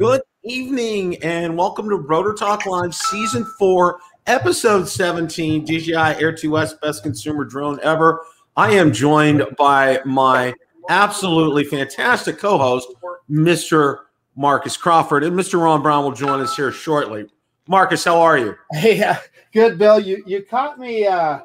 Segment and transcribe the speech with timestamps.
[0.00, 6.80] Good evening and welcome to Rotor Talk Live Season 4, Episode 17, DJI Air 2S
[6.80, 8.24] Best Consumer Drone Ever.
[8.56, 10.54] I am joined by my
[10.88, 12.88] absolutely fantastic co host,
[13.30, 13.98] Mr.
[14.36, 15.60] Marcus Crawford, and Mr.
[15.60, 17.26] Ron Brown will join us here shortly.
[17.68, 18.56] Marcus, how are you?
[18.72, 19.16] Hey, uh,
[19.52, 20.00] good, Bill.
[20.00, 21.06] You you caught me.
[21.06, 21.40] Uh,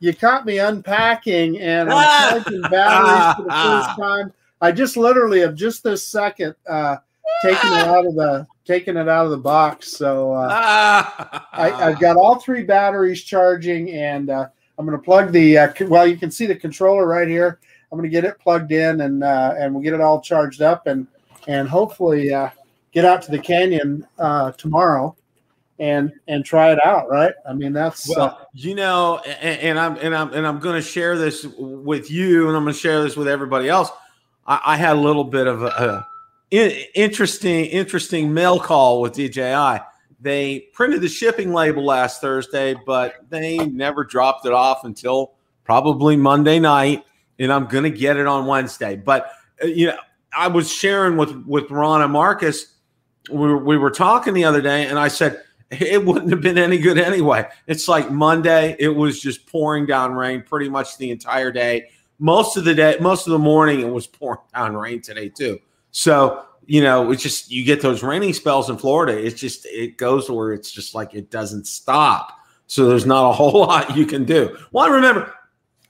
[0.00, 4.32] you caught me unpacking and I'm charging batteries for the first time.
[4.60, 6.96] I just literally have just this second uh,
[7.42, 9.96] taking it out of the taking it out of the box.
[9.96, 10.48] So uh,
[11.52, 14.46] I, I've got all three batteries charging, and uh,
[14.78, 15.58] I'm going to plug the.
[15.58, 17.58] Uh, well, you can see the controller right here.
[17.90, 20.62] I'm going to get it plugged in, and uh, and we'll get it all charged
[20.62, 21.06] up, and
[21.48, 22.50] and hopefully uh,
[22.92, 25.16] get out to the canyon uh, tomorrow,
[25.80, 27.10] and and try it out.
[27.10, 27.34] Right?
[27.48, 30.76] I mean, that's uh, Well, you know, and, and I'm and I'm and I'm going
[30.76, 33.90] to share this with you, and I'm going to share this with everybody else.
[34.46, 36.08] I, I had a little bit of a, a
[36.50, 39.80] in- interesting interesting mail call with DJI.
[40.20, 45.32] They printed the shipping label last Thursday, but they never dropped it off until
[45.64, 47.04] probably Monday night,
[47.38, 48.96] and I'm going to get it on Wednesday.
[48.96, 49.30] But
[49.62, 49.96] uh, you know,
[50.36, 52.74] I was sharing with with Ron and Marcus.
[53.30, 56.58] We were, we were talking the other day, and I said it wouldn't have been
[56.58, 57.48] any good anyway.
[57.66, 61.90] It's like Monday, it was just pouring down rain pretty much the entire day.
[62.18, 65.60] Most of the day, most of the morning, it was pouring down rain today too.
[65.90, 69.16] So, you know, it's just you get those raining spells in Florida.
[69.18, 72.38] It's just it goes where it's just like it doesn't stop.
[72.66, 74.56] So there's not a whole lot you can do.
[74.72, 75.34] Well, I remember,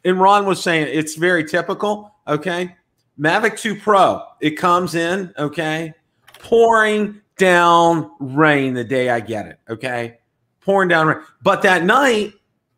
[0.05, 2.15] and Ron was saying it's very typical.
[2.27, 2.75] Okay.
[3.19, 5.93] Mavic 2 Pro, it comes in, okay,
[6.39, 9.59] pouring down rain the day I get it.
[9.69, 10.19] Okay.
[10.63, 11.19] Pouring down rain.
[11.43, 12.33] But that night,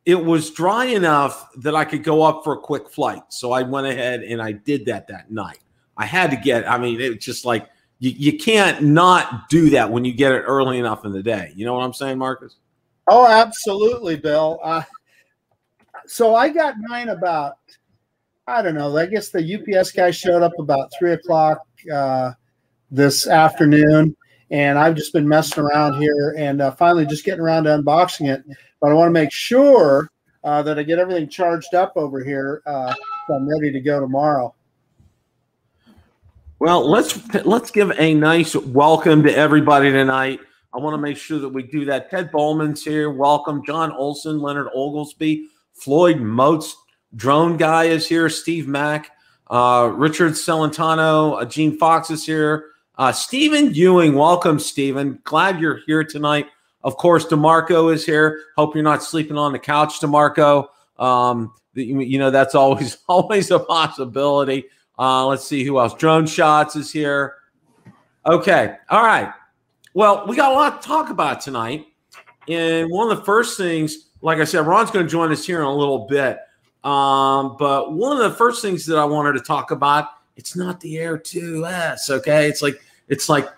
[0.05, 3.23] it was dry enough that I could go up for a quick flight.
[3.29, 5.61] So I went ahead and I did that that night.
[6.03, 7.69] I had to get, I mean, it's just like
[8.01, 11.53] you, you can't not do that when you get it early enough in the day.
[11.55, 12.57] You know what I'm saying, Marcus?
[13.07, 14.59] Oh, absolutely, Bill.
[14.65, 14.83] Uh,
[16.09, 17.59] so I got mine about,
[18.49, 21.61] I don't know, I guess the UPS guy showed up about three o'clock
[21.95, 22.33] uh,
[22.91, 24.17] this afternoon,
[24.51, 28.29] and I've just been messing around here and uh, finally just getting around to unboxing
[28.29, 28.43] it.
[28.81, 30.11] But I want to make sure
[30.43, 32.93] uh, that I get everything charged up over here uh,
[33.29, 34.53] so I'm ready to go tomorrow.
[36.63, 40.39] Well, let's let's give a nice welcome to everybody tonight.
[40.73, 42.09] I want to make sure that we do that.
[42.09, 43.11] Ted Bowman's here.
[43.11, 43.65] Welcome.
[43.67, 46.77] John Olson, Leonard Oglesby, Floyd Moats,
[47.17, 48.31] Drone Guy is here.
[48.31, 49.11] Steve Mack,
[49.51, 52.67] uh, Richard Celentano, uh, Gene Fox is here.
[52.97, 55.19] Uh, Stephen Ewing, welcome, Stephen.
[55.25, 56.47] Glad you're here tonight.
[56.85, 58.39] Of course, DeMarco is here.
[58.57, 60.69] Hope you're not sleeping on the couch, DeMarco.
[60.97, 64.67] Um, you know that's always always a possibility.
[65.03, 65.95] Uh, let's see who else.
[65.95, 67.35] Drone Shots is here.
[68.25, 69.33] Okay, all right.
[69.95, 71.87] Well, we got a lot to talk about tonight,
[72.47, 75.59] and one of the first things, like I said, Ron's going to join us here
[75.59, 76.39] in a little bit.
[76.85, 80.79] Um, but one of the first things that I wanted to talk about, it's not
[80.79, 82.09] the Air 2S.
[82.09, 83.49] Okay, it's like it's like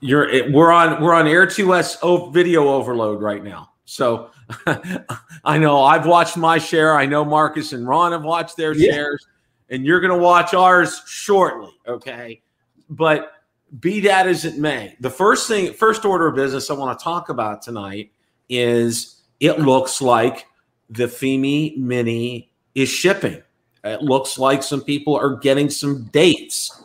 [0.00, 3.70] you're it, we're on we're on Air 2S o- video overload right now.
[3.84, 4.32] So
[5.44, 6.94] I know I've watched my share.
[6.96, 8.92] I know Marcus and Ron have watched their Yeah.
[8.92, 9.26] shares,
[9.70, 11.70] and you're going to watch ours shortly.
[11.86, 12.40] Okay,
[12.90, 13.32] but
[13.80, 17.02] be that as it may, the first thing, first order of business I want to
[17.02, 18.10] talk about tonight
[18.48, 20.46] is it looks like
[20.88, 23.42] the FIMI Mini is shipping.
[23.84, 26.77] It looks like some people are getting some dates.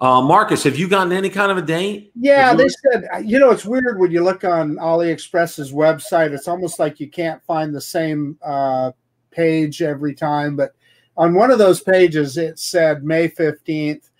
[0.00, 2.12] Uh, Marcus, have you gotten any kind of a date?
[2.14, 6.32] Yeah, they said, you know, it's weird when you look on AliExpress's website.
[6.32, 8.92] It's almost like you can't find the same uh,
[9.32, 10.54] page every time.
[10.54, 10.72] But
[11.16, 14.10] on one of those pages, it said May fifteenth,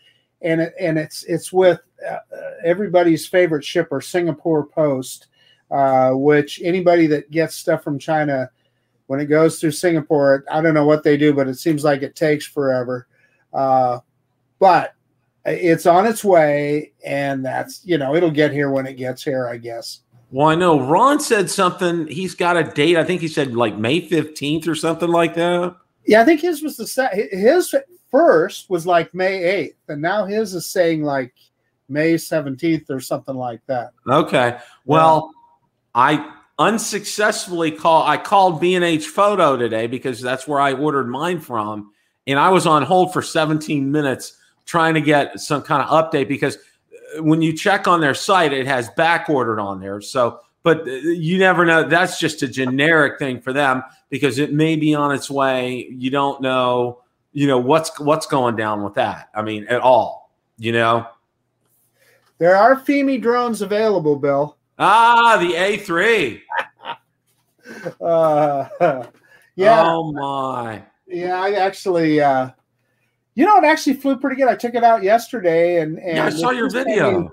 [0.42, 5.28] and it and it's it's with uh, uh, everybody's favorite shipper, Singapore Post,
[5.70, 8.50] uh, which anybody that gets stuff from China,
[9.06, 12.02] when it goes through Singapore, I don't know what they do, but it seems like
[12.02, 13.06] it takes forever.
[13.52, 14.00] Uh,
[14.58, 14.94] but
[15.50, 19.48] it's on its way and that's you know it'll get here when it gets here
[19.48, 20.00] i guess
[20.30, 22.06] Well, I know Ron said something.
[22.06, 22.96] He's got a date.
[22.98, 25.74] I think he said like May 15th or something like that.
[26.06, 27.74] yeah i think his was the set his
[28.10, 31.32] first was like may 8th and now his is saying like
[31.88, 34.58] may 17th or something like that Okay.
[34.86, 35.30] Well,
[35.94, 41.92] I unsuccessfully call I called B&H Photo today because that's where I ordered mine from
[42.26, 44.36] and I was on hold for 17 minutes
[44.68, 46.58] trying to get some kind of update because
[47.16, 50.00] uh, when you check on their site it has back ordered on there.
[50.00, 54.52] So but uh, you never know that's just a generic thing for them because it
[54.52, 55.88] may be on its way.
[55.90, 57.00] You don't know,
[57.32, 59.30] you know what's what's going down with that.
[59.34, 61.06] I mean at all, you know.
[62.36, 64.56] There are FIMI drones available, Bill.
[64.78, 66.40] Ah, the A3.
[68.00, 68.68] uh,
[69.56, 69.84] yeah.
[69.86, 70.82] Oh my.
[71.06, 72.50] Yeah, I actually uh
[73.38, 74.48] you know it actually flew pretty good.
[74.48, 77.30] I took it out yesterday and, and yeah, I saw your video.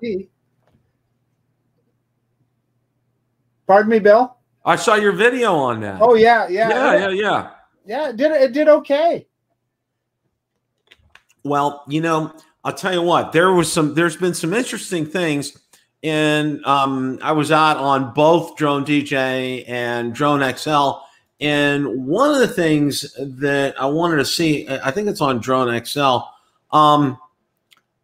[3.66, 4.38] Pardon me, Bill?
[4.64, 6.00] I saw your video on that.
[6.04, 6.70] Oh yeah, yeah.
[6.70, 7.50] Yeah, yeah, yeah.
[7.88, 9.26] Yeah, it did it did okay.
[11.44, 15.58] Well, you know, I'll tell you what, there was some there's been some interesting things.
[16.04, 21.04] And um, I was out on both Drone DJ and Drone XL.
[21.42, 25.84] And one of the things that I wanted to see, I think it's on Drone
[25.86, 26.20] XL.
[26.72, 27.18] Um,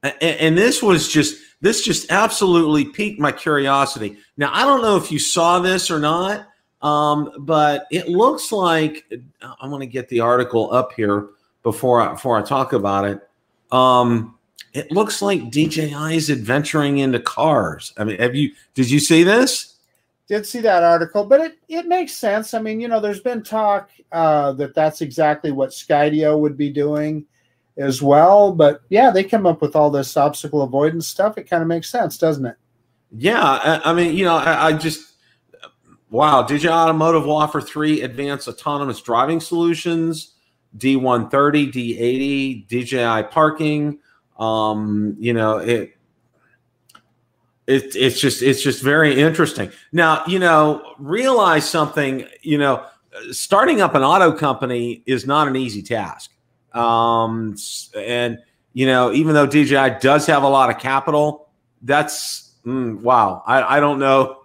[0.04, 4.18] and, this was just this just absolutely piqued my curiosity.
[4.38, 6.48] Now I don't know if you saw this or not,
[6.82, 9.06] um, but it looks like
[9.42, 11.30] I'm going to get the article up here
[11.64, 13.30] before I, before I talk about it.
[13.72, 14.38] Um,
[14.74, 17.94] it looks like DJI is adventuring into cars.
[17.98, 19.71] I mean, have you did you see this?
[20.32, 22.54] Did see that article, but it it makes sense.
[22.54, 26.70] I mean, you know, there's been talk uh, that that's exactly what Skydio would be
[26.70, 27.26] doing
[27.76, 28.54] as well.
[28.54, 31.38] But yeah, they come up with all this obstacle avoidance stuff.
[31.38, 32.56] It kind of makes sense, doesn't it?
[33.12, 35.16] Yeah, I, I mean, you know, I, I just
[36.10, 36.44] wow.
[36.44, 40.36] DJI Automotive will offer three advanced autonomous driving solutions:
[40.78, 44.00] D130, D80, DJI parking.
[44.40, 45.98] Um, you know, it,
[47.72, 49.72] it it's just it's just very interesting.
[49.92, 52.86] Now, you know, realize something, you know,
[53.32, 56.32] starting up an auto company is not an easy task.
[56.74, 57.56] Um,
[57.96, 58.40] and
[58.74, 61.50] you know, even though DJI does have a lot of capital,
[61.82, 63.44] that's mm, wow.
[63.46, 64.44] I, I don't know.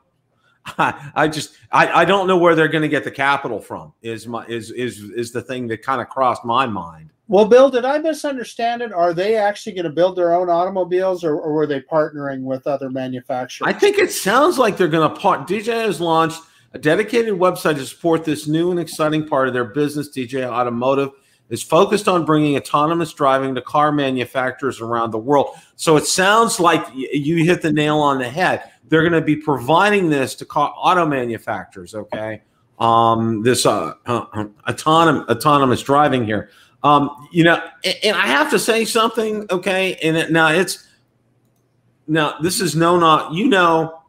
[0.79, 3.93] I, I just I, I don't know where they're going to get the capital from.
[4.03, 7.13] Is my is is is the thing that kind of crossed my mind.
[7.29, 8.93] Well, Bill, did I misunderstand it?
[8.93, 12.67] Are they actually going to build their own automobiles, or, or were they partnering with
[12.67, 13.67] other manufacturers?
[13.67, 15.51] I think it sounds like they're going to part.
[15.51, 16.43] Has launched
[16.73, 20.09] a dedicated website to support this new and exciting part of their business.
[20.09, 21.11] DJI Automotive
[21.49, 25.57] is focused on bringing autonomous driving to car manufacturers around the world.
[25.77, 28.71] So it sounds like you hit the nail on the head.
[28.89, 31.95] They're going to be providing this to car, auto manufacturers.
[31.95, 32.43] Okay,
[32.79, 36.51] um, this uh, uh, autonomous autonomous driving here.
[36.87, 39.97] Um, you know, and, and, I have to say something, okay?
[40.05, 40.87] And it, now it's
[42.07, 44.03] now this is no not you know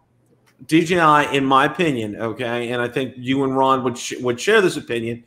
[0.67, 4.61] DJI, in my opinion, okay, and I think you and Ron would sh- would share
[4.61, 5.23] this opinion.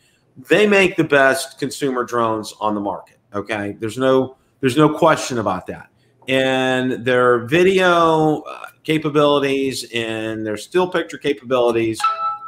[0.49, 3.19] They make the best consumer drones on the market.
[3.35, 5.89] Okay, there's no there's no question about that.
[6.29, 12.01] And their video uh, capabilities and their still picture capabilities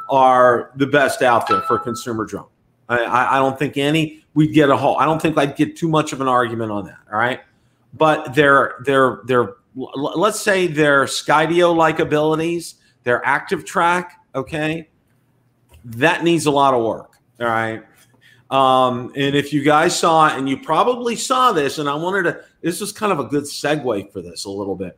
[0.09, 2.47] are the best out there for consumer drone.
[2.87, 4.97] I, I don't think any we'd get a whole.
[4.97, 6.99] I don't think I'd get too much of an argument on that.
[7.11, 7.41] All right,
[7.93, 14.89] but their their their let's say their Skydio like abilities, their active track, okay,
[15.85, 17.17] that needs a lot of work.
[17.39, 17.83] All right.
[18.51, 22.23] Um, and if you guys saw it, and you probably saw this, and I wanted
[22.23, 24.97] to, this was kind of a good segue for this a little bit.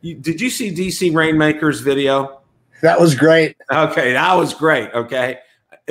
[0.00, 2.40] You, did you see DC Rainmaker's video?
[2.82, 3.56] That was great.
[3.70, 4.92] Okay, that was great.
[4.92, 5.38] Okay,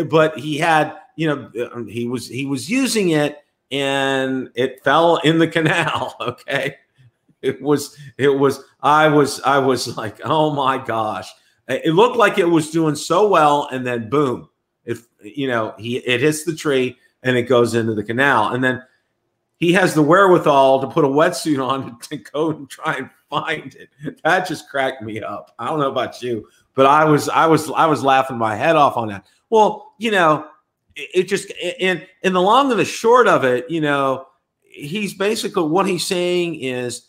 [0.10, 5.18] but he had you know, um, he was he was using it and it fell
[5.18, 6.16] in the canal.
[6.22, 6.76] Okay,
[7.42, 11.30] it was it was I was I was like, oh my gosh,
[11.68, 14.48] it looked like it was doing so well, and then boom,
[14.86, 18.64] it you know he it hits the tree and it goes into the canal, and
[18.64, 18.84] then
[19.58, 23.76] he has the wherewithal to put a wetsuit on to go and try and find
[23.76, 24.22] it.
[24.24, 25.54] That just cracked me up.
[25.58, 28.76] I don't know about you, but I was I was I was laughing my head
[28.76, 29.26] off on that.
[29.50, 30.48] Well, you know,
[30.98, 34.28] it just and in the long and the short of it, you know,
[34.64, 37.08] he's basically what he's saying is,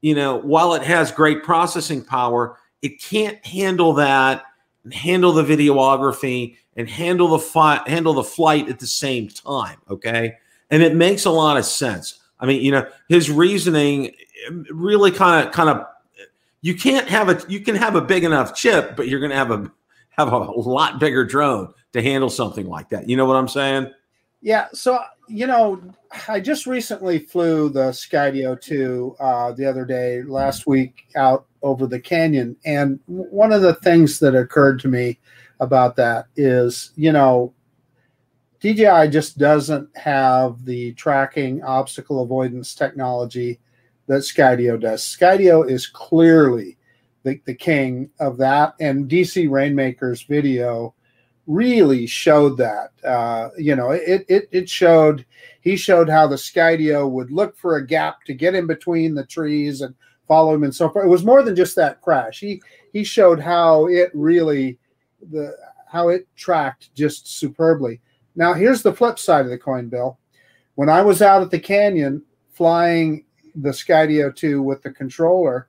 [0.00, 4.44] you know, while it has great processing power, it can't handle that
[4.84, 9.78] and handle the videography and handle the fi- handle the flight at the same time.
[9.88, 10.34] Okay,
[10.70, 12.20] and it makes a lot of sense.
[12.40, 14.12] I mean, you know, his reasoning
[14.48, 15.86] um, really kind of kind of
[16.60, 19.36] you can't have a you can have a big enough chip, but you're going to
[19.36, 19.70] have a
[20.10, 23.08] have a lot bigger drone to handle something like that.
[23.08, 23.92] You know what I'm saying?
[24.40, 24.66] Yeah.
[24.72, 25.82] So, you know,
[26.28, 31.86] I just recently flew the Skydio 2 uh, the other day, last week, out over
[31.86, 32.56] the canyon.
[32.64, 35.18] And one of the things that occurred to me
[35.60, 37.52] about that is, you know,
[38.60, 43.60] DJI just doesn't have the tracking obstacle avoidance technology
[44.06, 45.02] that Skydio does.
[45.02, 46.76] Skydio is clearly
[47.22, 48.74] the, the king of that.
[48.80, 50.94] And DC Rainmaker's video
[51.48, 52.92] really showed that.
[53.02, 55.24] Uh, you know, it, it it showed
[55.60, 59.26] he showed how the Skydio would look for a gap to get in between the
[59.26, 59.94] trees and
[60.28, 61.02] follow him and so far.
[61.02, 62.38] It was more than just that crash.
[62.38, 62.62] He
[62.92, 64.78] he showed how it really
[65.32, 65.56] the
[65.90, 68.00] how it tracked just superbly.
[68.36, 70.18] Now here's the flip side of the coin, Bill.
[70.76, 73.24] When I was out at the canyon flying
[73.56, 75.68] the Skydio 2 with the controller,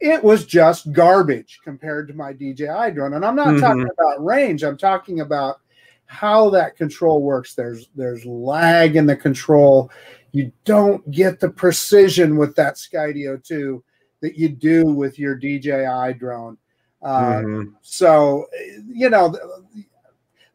[0.00, 3.14] it was just garbage compared to my DJI drone.
[3.14, 3.60] And I'm not mm-hmm.
[3.60, 5.60] talking about range, I'm talking about
[6.06, 7.54] how that control works.
[7.54, 9.90] There's there's lag in the control.
[10.32, 13.82] You don't get the precision with that Skydio 2
[14.20, 16.58] that you do with your DJI drone.
[17.02, 17.70] Uh, mm-hmm.
[17.82, 18.46] So,
[18.86, 19.62] you know, the,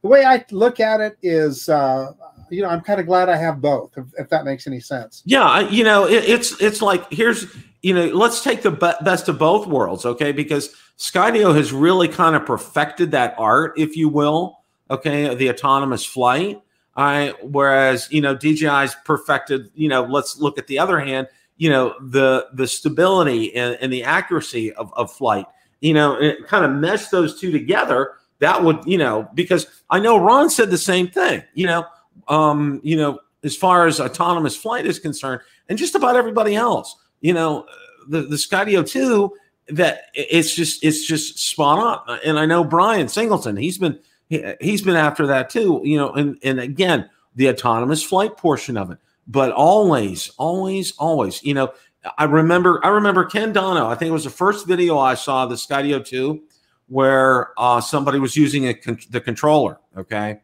[0.01, 2.11] the, way I look at it is, uh,
[2.49, 5.23] you know, I'm kind of glad I have both, if, if that makes any sense.
[5.25, 7.45] Yeah, you know, it, it's it's like here's
[7.83, 10.31] you know, let's take the be- best of both worlds, okay?
[10.31, 16.05] Because Skydio has really kind of perfected that art, if you will, okay, the autonomous
[16.05, 16.61] flight.
[16.95, 19.71] I whereas you know DJI's perfected.
[19.73, 21.27] You know, let's look at the other hand.
[21.57, 25.45] You know, the the stability and, and the accuracy of, of flight.
[25.81, 28.13] You know, it kind of mesh those two together.
[28.39, 31.43] That would you know because I know Ron said the same thing.
[31.55, 31.85] You know,
[32.27, 36.95] um, you know, as far as autonomous flight is concerned, and just about everybody else
[37.23, 37.65] you know,
[38.07, 39.33] the the Skydio two
[39.69, 42.19] that it's just it's just spot on.
[42.23, 43.97] And I know Brian Singleton, he's been
[44.29, 45.81] he, he's been after that too.
[45.83, 51.41] You know, and and again the autonomous flight portion of it, but always, always, always,
[51.43, 51.73] you know.
[52.17, 53.87] I remember I remember Ken Dono.
[53.87, 56.43] I think it was the first video I saw the Skydio 2
[56.87, 59.79] where uh, somebody was using a con- the controller.
[59.95, 60.41] Okay,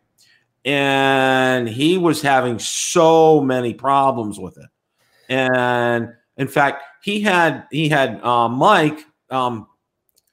[0.64, 4.70] and he was having so many problems with it,
[5.28, 9.68] and in fact, he had he had uh, Mike um,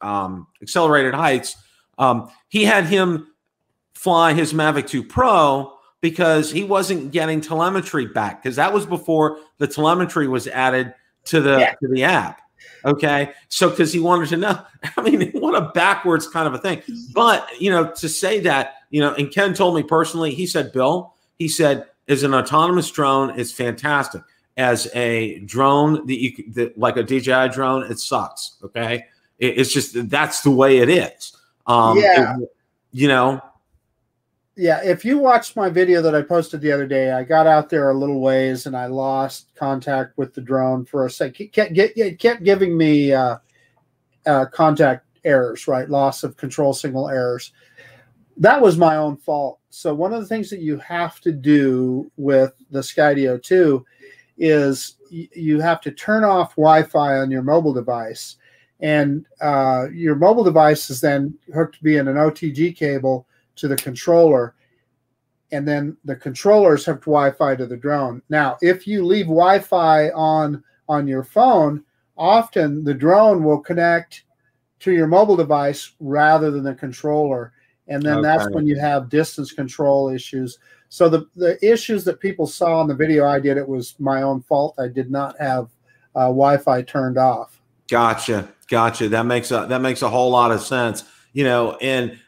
[0.00, 1.56] um, Accelerated Heights.
[1.98, 3.26] Um, he had him
[3.94, 9.38] fly his Mavic 2 Pro because he wasn't getting telemetry back because that was before
[9.58, 10.94] the telemetry was added
[11.24, 11.74] to the yeah.
[11.82, 12.40] to the app.
[12.84, 14.60] Okay, so because he wanted to know,
[14.96, 16.82] I mean, what a backwards kind of a thing.
[17.14, 20.70] But you know, to say that, you know, and Ken told me personally, he said,
[20.70, 24.22] Bill, he said, is an autonomous drone, it's fantastic
[24.56, 28.56] as a drone that you that, like a DJI drone, it sucks.
[28.62, 29.04] Okay,
[29.38, 31.36] it, it's just that's the way it is.
[31.66, 32.48] Um, yeah, it,
[32.92, 33.40] you know.
[34.58, 37.68] Yeah, if you watched my video that I posted the other day, I got out
[37.68, 41.50] there a little ways and I lost contact with the drone for a second.
[41.52, 43.36] It kept, kept giving me uh,
[44.24, 45.90] uh, contact errors, right?
[45.90, 47.52] Loss of control signal errors.
[48.38, 49.60] That was my own fault.
[49.68, 53.84] So one of the things that you have to do with the Skydio 2
[54.38, 58.36] is you have to turn off Wi-Fi on your mobile device,
[58.80, 63.26] and uh, your mobile device is then hooked via an OTG cable
[63.56, 64.54] to the controller,
[65.52, 68.22] and then the controllers have Wi-Fi to the drone.
[68.28, 71.82] Now, if you leave Wi-Fi on on your phone,
[72.16, 74.24] often the drone will connect
[74.80, 77.52] to your mobile device rather than the controller,
[77.88, 78.22] and then okay.
[78.22, 80.58] that's when you have distance control issues.
[80.88, 84.22] So the the issues that people saw in the video I did, it was my
[84.22, 84.74] own fault.
[84.78, 85.68] I did not have
[86.14, 87.60] uh, Wi-Fi turned off.
[87.88, 89.08] Gotcha, gotcha.
[89.08, 91.04] That makes a that makes a whole lot of sense.
[91.32, 92.18] You know, and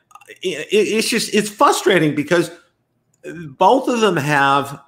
[0.42, 2.50] it, it's just it's frustrating because
[3.24, 4.80] both of them have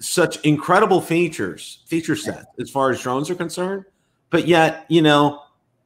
[0.00, 3.84] such incredible features, feature set as far as drones are concerned,
[4.30, 5.42] but yet you know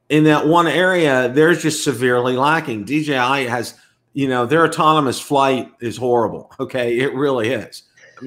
[0.09, 2.85] in that one area they're just severely lacking.
[2.85, 3.75] DJI has
[4.15, 6.49] you know, their autonomous flight is horrible.
[6.57, 7.83] Okay, it really is.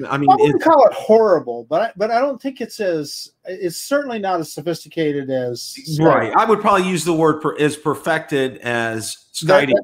[0.07, 3.31] I mean, I wouldn't call it horrible, but I, but I don't think it's as
[3.45, 6.31] it's certainly not as sophisticated as right.
[6.35, 9.69] I would probably use the word per, as perfected as Skydio.
[9.69, 9.83] That,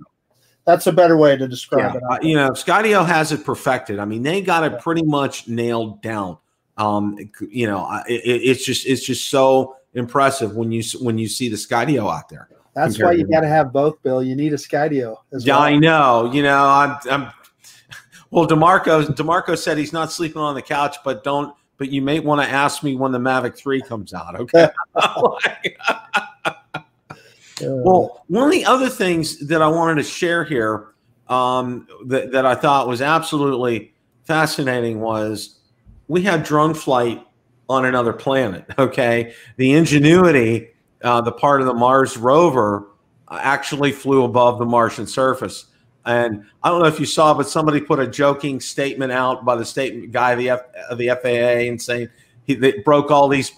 [0.66, 2.18] that's a better way to describe yeah.
[2.18, 2.24] it.
[2.24, 3.98] you know, Skydio has it perfected.
[3.98, 6.38] I mean, they got it pretty much nailed down.
[6.78, 7.18] Um,
[7.50, 11.56] you know, it, it's just it's just so impressive when you when you see the
[11.56, 12.48] Skydio out there.
[12.76, 14.22] That's why you got to have both, Bill.
[14.22, 15.62] You need a Skydio as well.
[15.62, 16.30] I know.
[16.34, 17.32] You know, I'm, I'm.
[18.32, 21.56] Well, Demarco, Demarco said he's not sleeping on the couch, but don't.
[21.78, 24.36] But you may want to ask me when the Mavic Three comes out.
[24.36, 24.68] Okay.
[27.62, 30.96] well, one of the other things that I wanted to share here
[31.30, 33.94] um, that, that I thought was absolutely
[34.26, 35.60] fascinating was
[36.10, 37.26] we had drone flight
[37.70, 38.66] on another planet.
[38.78, 40.75] Okay, the ingenuity
[41.06, 42.88] uh, the part of the Mars rover
[43.32, 45.68] actually flew above the Martian surface.
[46.06, 49.56] And I don't know if you saw, but somebody put a joking statement out by
[49.56, 52.10] the state guy of the, F, of the FAA and saying
[52.46, 53.54] he broke all these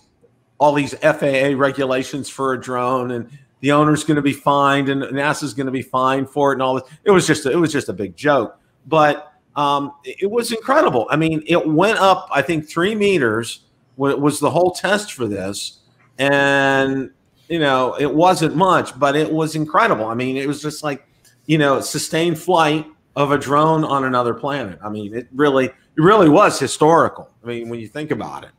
[0.60, 5.04] all these FAA regulations for a drone, and the owner's going to be fined, and
[5.04, 6.84] NASA's going to be fined for it, and all this.
[7.04, 11.06] It was just a, it was just a big joke, but um, it was incredible.
[11.12, 13.62] I mean, it went up, I think, three meters.
[13.98, 15.80] Was the whole test for this,
[16.20, 17.10] and
[17.50, 20.06] you know it wasn't much, but it was incredible.
[20.06, 21.08] I mean, it was just like
[21.46, 24.80] you know sustained flight of a drone on another planet.
[24.84, 27.30] I mean, it really it really was historical.
[27.44, 28.52] I mean, when you think about it.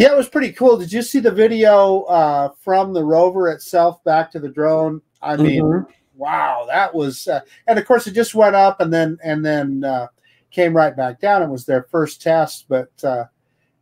[0.00, 0.78] Yeah, it was pretty cool.
[0.78, 5.02] Did you see the video uh, from the rover itself back to the drone?
[5.20, 5.92] I mean, mm-hmm.
[6.16, 9.84] wow, that was, uh, and of course, it just went up and then and then
[9.84, 10.06] uh,
[10.50, 11.42] came right back down.
[11.42, 13.24] It was their first test, but uh,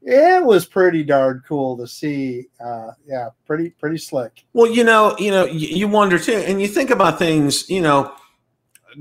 [0.02, 2.46] it was pretty darn cool to see.
[2.64, 4.44] Uh, yeah, pretty pretty slick.
[4.52, 7.68] Well, you know, you know, you wonder too, and you think about things.
[7.68, 8.14] You know,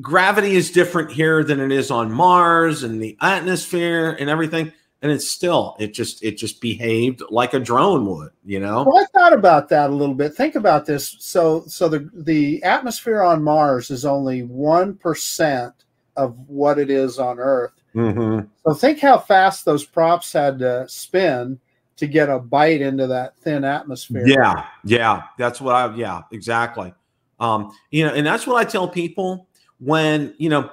[0.02, 5.12] gravity is different here than it is on Mars, and the atmosphere and everything and
[5.12, 9.06] it's still it just it just behaved like a drone would you know well i
[9.18, 13.44] thought about that a little bit think about this so so the the atmosphere on
[13.44, 15.74] mars is only 1%
[16.16, 18.48] of what it is on earth mm-hmm.
[18.66, 21.60] so think how fast those props had to spin
[21.96, 26.94] to get a bite into that thin atmosphere yeah yeah that's what i yeah exactly
[27.40, 29.48] um you know and that's what i tell people
[29.80, 30.70] when you know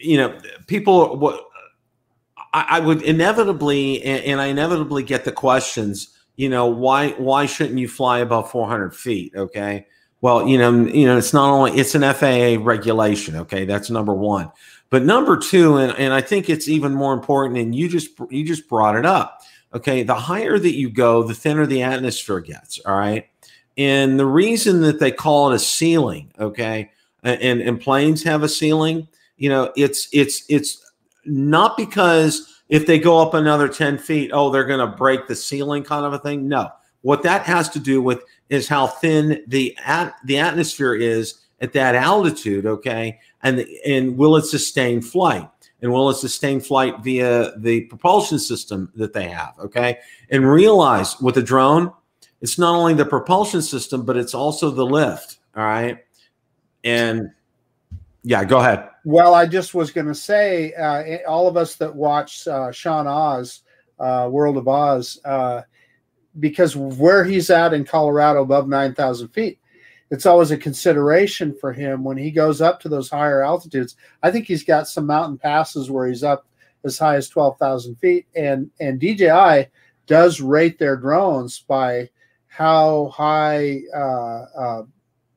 [0.00, 1.44] you know people what
[2.54, 6.16] I, I would inevitably, and, and I inevitably get the questions.
[6.36, 9.34] You know, why why shouldn't you fly above 400 feet?
[9.36, 9.86] Okay.
[10.20, 13.36] Well, you know, you know, it's not only it's an FAA regulation.
[13.36, 14.50] Okay, that's number one.
[14.94, 18.44] But number two, and, and I think it's even more important, and you just you
[18.44, 19.40] just brought it up.
[19.74, 22.78] Okay, the higher that you go, the thinner the atmosphere gets.
[22.86, 23.26] All right.
[23.76, 26.92] And the reason that they call it a ceiling, okay,
[27.24, 30.88] and, and planes have a ceiling, you know, it's it's it's
[31.24, 35.34] not because if they go up another 10 feet, oh, they're going to break the
[35.34, 36.46] ceiling kind of a thing.
[36.46, 36.70] No.
[37.00, 41.72] What that has to do with is how thin the at, the atmosphere is at
[41.72, 43.18] that altitude, okay?
[43.44, 45.48] And and will it sustain flight?
[45.82, 49.98] And will it sustain flight via the propulsion system that they have, okay?
[50.30, 51.92] And realize with a drone,
[52.40, 55.98] it's not only the propulsion system, but it's also the lift, all right?
[56.84, 57.30] And
[58.22, 58.88] yeah, go ahead.
[59.04, 63.06] Well, I just was going to say, uh, all of us that watch uh, Sean
[63.06, 63.60] Oz,
[63.98, 65.62] uh, World of Oz, uh,
[66.40, 69.58] because where he's at in Colorado above 9,000 feet,
[70.14, 73.96] it's always a consideration for him when he goes up to those higher altitudes.
[74.22, 76.46] I think he's got some mountain passes where he's up
[76.84, 78.26] as high as 12,000 feet.
[78.34, 79.68] And, and DJI
[80.06, 82.08] does rate their drones by
[82.48, 84.82] how high uh, uh,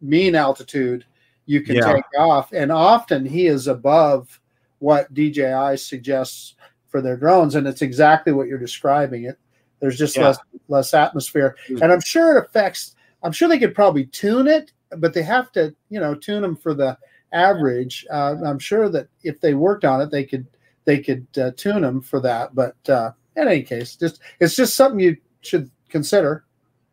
[0.01, 1.05] mean altitude–
[1.47, 1.93] you can yeah.
[1.93, 2.51] take off.
[2.53, 4.39] And often he is above
[4.77, 6.53] what DJI suggests
[6.89, 9.23] for their drones, and it's exactly what you're describing.
[9.23, 9.39] It
[9.79, 10.27] there's just yeah.
[10.27, 10.37] less
[10.67, 11.81] less atmosphere, mm-hmm.
[11.81, 12.93] and I'm sure it affects.
[13.23, 16.55] I'm sure they could probably tune it, but they have to, you know, tune them
[16.55, 16.97] for the
[17.33, 18.05] average.
[18.11, 20.45] Uh, I'm sure that if they worked on it, they could
[20.85, 22.55] they could uh, tune them for that.
[22.55, 26.45] But uh, in any case, just it's just something you should consider.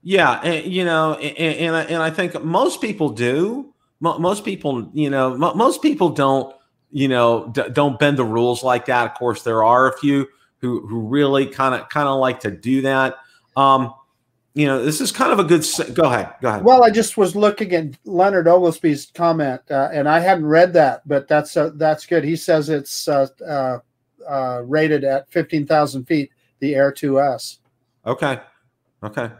[0.03, 5.11] Yeah, and, you know, and, and and I think most people do most people, you
[5.11, 6.55] know, most people don't,
[6.91, 9.07] you know, don't bend the rules like that.
[9.07, 12.51] Of course, there are a few who who really kind of kind of like to
[12.51, 13.17] do that.
[13.57, 13.95] Um,
[14.55, 15.67] you know, this is kind of a good.
[15.95, 16.35] Go ahead.
[16.41, 16.65] Go ahead.
[16.65, 21.07] Well, I just was looking at Leonard Oglesby's comment, uh, and I hadn't read that,
[21.07, 22.25] but that's uh, that's good.
[22.25, 23.79] He says it's uh, uh,
[24.29, 26.31] uh rated at fifteen thousand feet.
[26.65, 27.59] The Air 2S.
[28.07, 28.41] Okay.
[29.03, 29.31] Okay.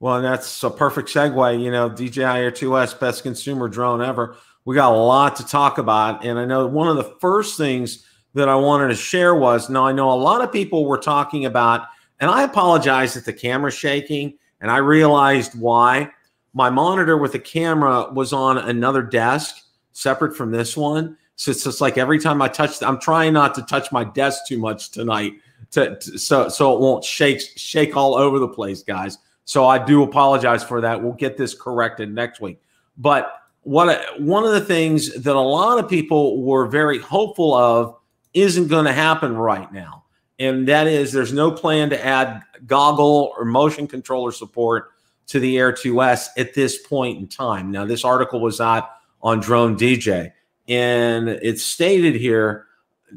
[0.00, 1.62] Well, and that's a perfect segue.
[1.62, 4.36] You know, DJI Air 2S, best consumer drone ever.
[4.64, 6.24] We got a lot to talk about.
[6.24, 9.86] And I know one of the first things that I wanted to share was now
[9.86, 11.86] I know a lot of people were talking about,
[12.18, 16.10] and I apologize that the camera's shaking, and I realized why.
[16.54, 19.56] My monitor with the camera was on another desk
[19.92, 21.18] separate from this one.
[21.36, 24.46] So it's just like every time I touch, I'm trying not to touch my desk
[24.48, 25.34] too much tonight,
[25.72, 29.18] to, to so so it won't shake shake all over the place, guys.
[29.44, 31.02] So I do apologize for that.
[31.02, 32.58] We'll get this corrected next week.
[32.96, 37.96] But what one of the things that a lot of people were very hopeful of
[38.32, 40.03] isn't going to happen right now.
[40.38, 44.90] And that is there's no plan to add goggle or motion controller support
[45.26, 47.70] to the Air 2S at this point in time.
[47.70, 48.90] Now, this article was out
[49.22, 50.32] on Drone DJ,
[50.68, 52.66] and it's stated here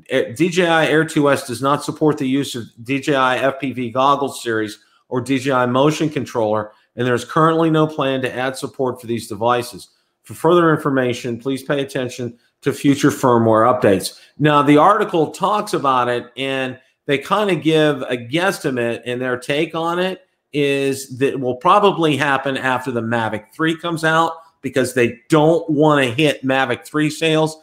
[0.09, 5.21] eh, DJI Air 2S does not support the use of DJI FPV goggles series or
[5.21, 9.89] DJI motion controller, and there's currently no plan to add support for these devices.
[10.23, 14.19] For further information, please pay attention to future firmware updates.
[14.39, 19.39] Now, the article talks about it and they kind of give a guesstimate, and their
[19.39, 20.21] take on it
[20.53, 25.67] is that it will probably happen after the Mavic 3 comes out because they don't
[25.69, 27.57] want to hit Mavic 3 sales.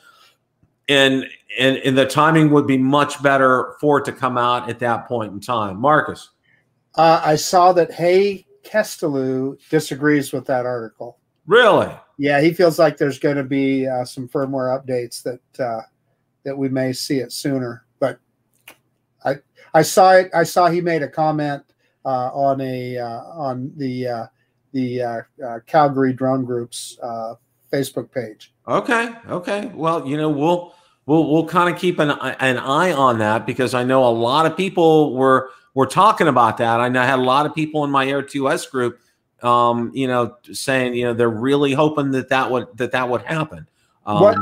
[0.89, 1.27] And,
[1.59, 5.09] and and the timing would be much better for it to come out at that
[5.09, 5.81] point in time.
[5.81, 6.31] Marcus.
[6.95, 11.19] Uh, I saw that Hey Kestelu disagrees with that article.
[11.47, 11.91] Really?
[12.19, 15.83] Yeah, he feels like there's going to be uh, some firmware updates that uh,
[16.45, 17.84] that we may see it sooner.
[19.75, 20.31] I saw it.
[20.33, 21.63] I saw he made a comment
[22.05, 24.27] uh, on a uh, on the uh,
[24.73, 25.23] the uh,
[25.67, 26.99] Calgary Drone Group's
[27.73, 28.53] Facebook page.
[28.69, 29.11] Okay.
[29.29, 29.73] Okay.
[29.75, 30.75] Well, you know, we'll
[31.07, 34.47] we'll we'll kind of keep an an eye on that because I know a lot
[34.47, 36.81] of people were were talking about that.
[36.81, 39.01] I know I had a lot of people in my Air 2S group,
[39.43, 43.23] um, you know, saying you know they're really hoping that that would that that would
[43.23, 43.67] happen.
[44.07, 44.37] Um, what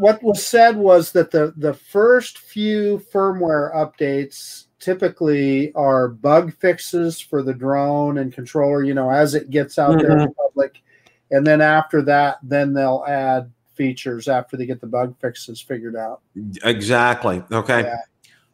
[0.00, 7.20] what was said was that the the first few firmware updates typically are bug fixes
[7.20, 8.82] for the drone and controller.
[8.84, 9.98] You know, as it gets out mm-hmm.
[10.00, 10.82] there in the public,
[11.30, 15.96] and then after that, then they'll add features after they get the bug fixes figured
[15.96, 16.20] out.
[16.64, 17.42] Exactly.
[17.52, 17.82] Okay.
[17.82, 17.96] Yeah.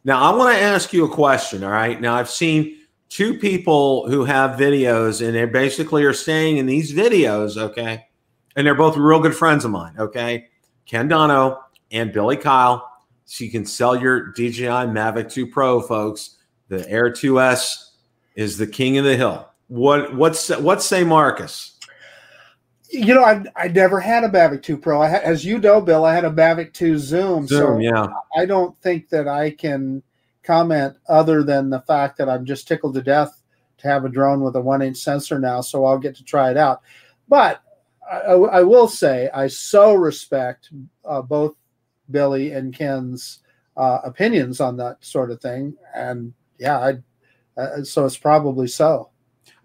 [0.03, 1.63] Now I want to ask you a question.
[1.63, 1.99] All right.
[1.99, 2.77] Now I've seen
[3.09, 8.07] two people who have videos, and they basically are saying in these videos, okay,
[8.55, 9.95] and they're both real good friends of mine.
[9.97, 10.47] Okay,
[10.85, 11.61] Ken Dono
[11.91, 12.87] and Billy Kyle.
[13.25, 16.37] So you can sell your DJI Mavic 2 Pro, folks.
[16.67, 17.91] The Air 2S
[18.35, 19.49] is the king of the hill.
[19.67, 21.79] What what's what say Marcus?
[22.89, 25.01] You know, I I never had a Mavic 2 Pro.
[25.01, 27.47] I as you know, Bill, I had a Mavic 2 Zoom.
[27.47, 28.07] Zoom, so yeah.
[28.37, 30.03] I don't think that I can
[30.43, 33.41] comment other than the fact that I'm just tickled to death
[33.79, 35.61] to have a drone with a one inch sensor now.
[35.61, 36.81] So I'll get to try it out.
[37.27, 37.61] But
[38.09, 40.69] I, I will say I so respect
[41.03, 41.55] uh, both
[42.11, 43.39] Billy and Ken's
[43.77, 46.79] uh, opinions on that sort of thing, and yeah,
[47.57, 49.09] I, uh, so it's probably so.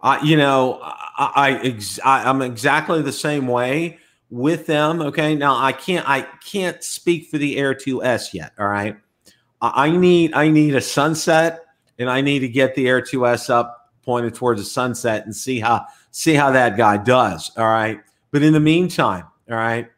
[0.02, 3.98] Uh, you know, I, I, ex- I I'm exactly the same way
[4.30, 5.00] with them.
[5.02, 8.52] Okay, now I can't I can't speak for the Air 2S yet.
[8.58, 8.96] All right,
[9.60, 11.64] I need I need a sunset,
[11.98, 15.60] and I need to get the Air 2S up pointed towards the sunset and see
[15.60, 17.50] how see how that guy does.
[17.56, 18.00] All right,
[18.30, 19.90] but in the meantime, all right,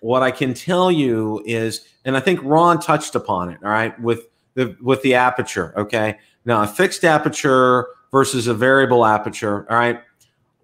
[0.00, 3.58] what I can tell you is, and I think Ron touched upon it.
[3.62, 5.72] All right, with the with the aperture.
[5.76, 9.66] Okay, now a fixed aperture versus a variable aperture.
[9.70, 10.00] All right,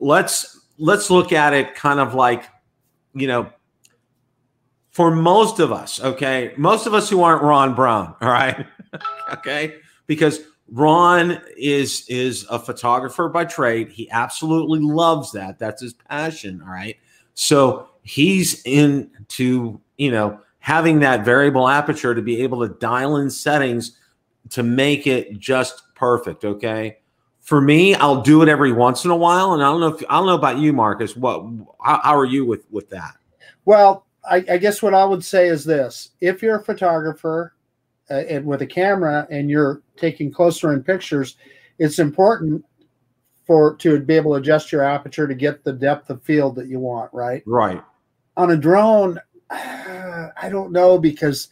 [0.01, 2.45] let's let's look at it kind of like,
[3.15, 3.51] you know,
[4.91, 8.67] for most of us, okay, most of us who aren't Ron Brown, all right,
[9.33, 13.91] okay, because Ron is is a photographer by trade.
[13.91, 15.59] He absolutely loves that.
[15.59, 16.97] That's his passion, all right.
[17.35, 18.63] So he's
[19.25, 23.99] into, you know, having that variable aperture to be able to dial in settings
[24.51, 26.99] to make it just perfect, okay?
[27.41, 30.03] For me, I'll do it every once in a while and I don't know if
[30.09, 31.45] I don't know about you Marcus, what
[31.83, 33.15] how, how are you with with that?
[33.65, 37.55] Well, I, I, guess what I would say is this: if you're a photographer
[38.11, 41.37] uh, and with a camera and you're taking closer in pictures,
[41.79, 42.65] it's important
[43.47, 46.69] for to be able to adjust your aperture to get the depth of field that
[46.69, 47.43] you want, right?
[47.47, 47.83] Right.
[48.37, 49.19] On a drone,
[49.51, 51.49] I don't know because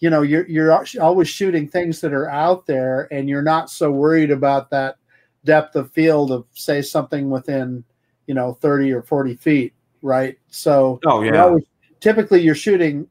[0.00, 3.90] you know you're you're always shooting things that are out there, and you're not so
[3.90, 4.96] worried about that
[5.44, 7.84] depth of field of say something within
[8.26, 10.38] you know 30 or 40 feet, right?
[10.48, 11.64] So oh yeah, always,
[12.00, 13.06] typically you're shooting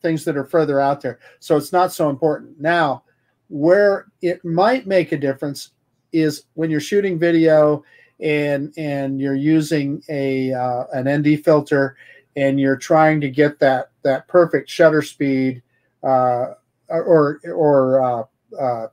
[0.00, 3.04] things that are further out there, so it's not so important now.
[3.48, 5.70] Where it might make a difference
[6.12, 7.84] is when you're shooting video
[8.20, 11.96] and and you're using a uh, an ND filter
[12.38, 15.60] and you're trying to get that that perfect shutter speed
[16.02, 16.54] uh,
[16.88, 18.22] or or uh,
[18.58, 18.86] uh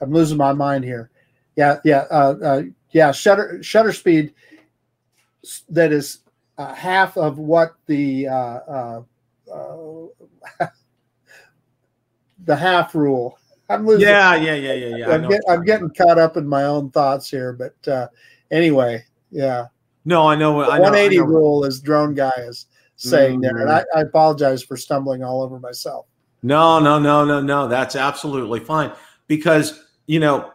[0.00, 1.10] I'm losing my mind here.
[1.56, 3.10] Yeah, yeah, uh, uh, yeah.
[3.10, 4.32] Shutter shutter speed
[5.68, 6.20] that is
[6.56, 8.26] half of what the
[12.44, 14.08] the half rule I'm losing.
[14.08, 15.10] Yeah, yeah, yeah, yeah, yeah.
[15.10, 18.08] I'm, get, I'm getting caught up in my own thoughts here, but uh,
[18.50, 19.66] anyway, yeah.
[20.08, 20.62] No, I know.
[20.62, 22.64] The 180 rule, as drone guy is
[22.96, 23.56] saying mm-hmm.
[23.56, 26.06] there, and I, I apologize for stumbling all over myself.
[26.42, 27.68] No, no, no, no, no.
[27.68, 28.90] That's absolutely fine
[29.26, 30.50] because you know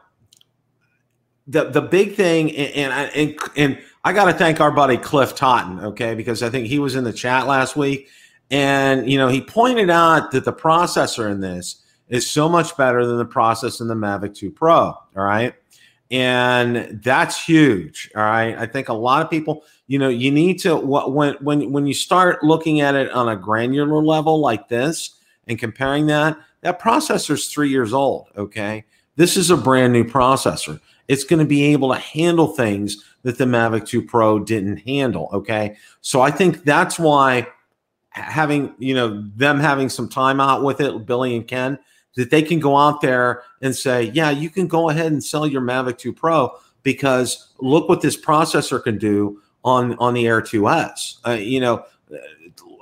[1.46, 5.36] the the big thing, and and and, and I got to thank our buddy Cliff
[5.36, 8.08] Totten, okay, because I think he was in the chat last week,
[8.50, 13.06] and you know he pointed out that the processor in this is so much better
[13.06, 14.78] than the process in the Mavic 2 Pro.
[14.78, 15.54] All right.
[16.14, 18.12] And that's huge.
[18.16, 18.56] All right.
[18.56, 21.96] I think a lot of people, you know, you need to when when when you
[21.96, 27.32] start looking at it on a granular level like this and comparing that, that processor
[27.32, 28.28] is three years old.
[28.38, 28.86] Okay.
[29.16, 30.80] This is a brand new processor.
[31.08, 35.30] It's going to be able to handle things that the Mavic 2 Pro didn't handle.
[35.34, 35.78] Okay.
[36.02, 37.48] So I think that's why
[38.10, 41.80] having, you know, them having some time out with it, Billy and Ken,
[42.16, 45.48] that they can go out there and say, yeah, you can go ahead and sell
[45.48, 46.52] your Mavic 2 Pro,
[46.84, 51.18] because look what this processor can do on on the Air 2S.
[51.26, 51.86] Uh, you know,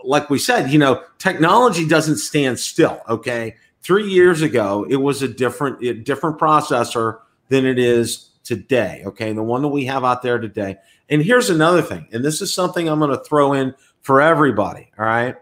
[0.04, 3.02] like we said, you know, technology doesn't stand still.
[3.08, 9.04] Okay, three years ago, it was a different a different processor than it is today.
[9.06, 10.78] Okay, the one that we have out there today.
[11.10, 14.92] And here's another thing, and this is something I'm going to throw in for everybody.
[14.98, 15.36] All right,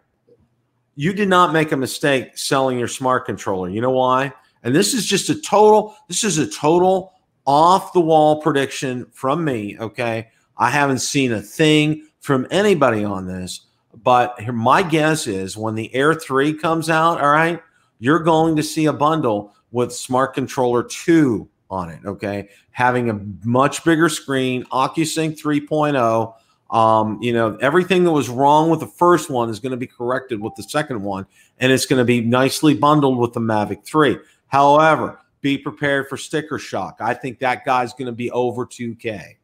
[1.00, 3.70] you did not make a mistake selling your smart controller.
[3.70, 4.34] You know why?
[4.64, 5.96] And this is just a total.
[6.10, 7.14] This is a total
[7.48, 9.80] off the wall prediction from me.
[9.80, 13.62] Okay, I haven't seen a thing from anybody on this.
[14.04, 17.62] But my guess is when the Air 3 comes out, all right,
[18.00, 22.50] you're going to see a bundle with Smart Controller 2 on it, okay?
[22.72, 26.34] Having a much bigger screen, OcuSync 3.0.
[26.72, 29.88] Um, you know, everything that was wrong with the first one is going to be
[29.88, 31.26] corrected with the second one,
[31.60, 34.18] and it's going to be nicely bundled with the Mavic 3.
[34.48, 36.98] However, be prepared for sticker shock.
[37.00, 39.36] I think that guy's going to be over 2K.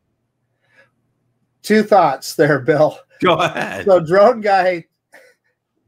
[1.64, 3.00] Two thoughts there, Bill.
[3.24, 3.86] Go ahead.
[3.86, 4.86] So, drone guy,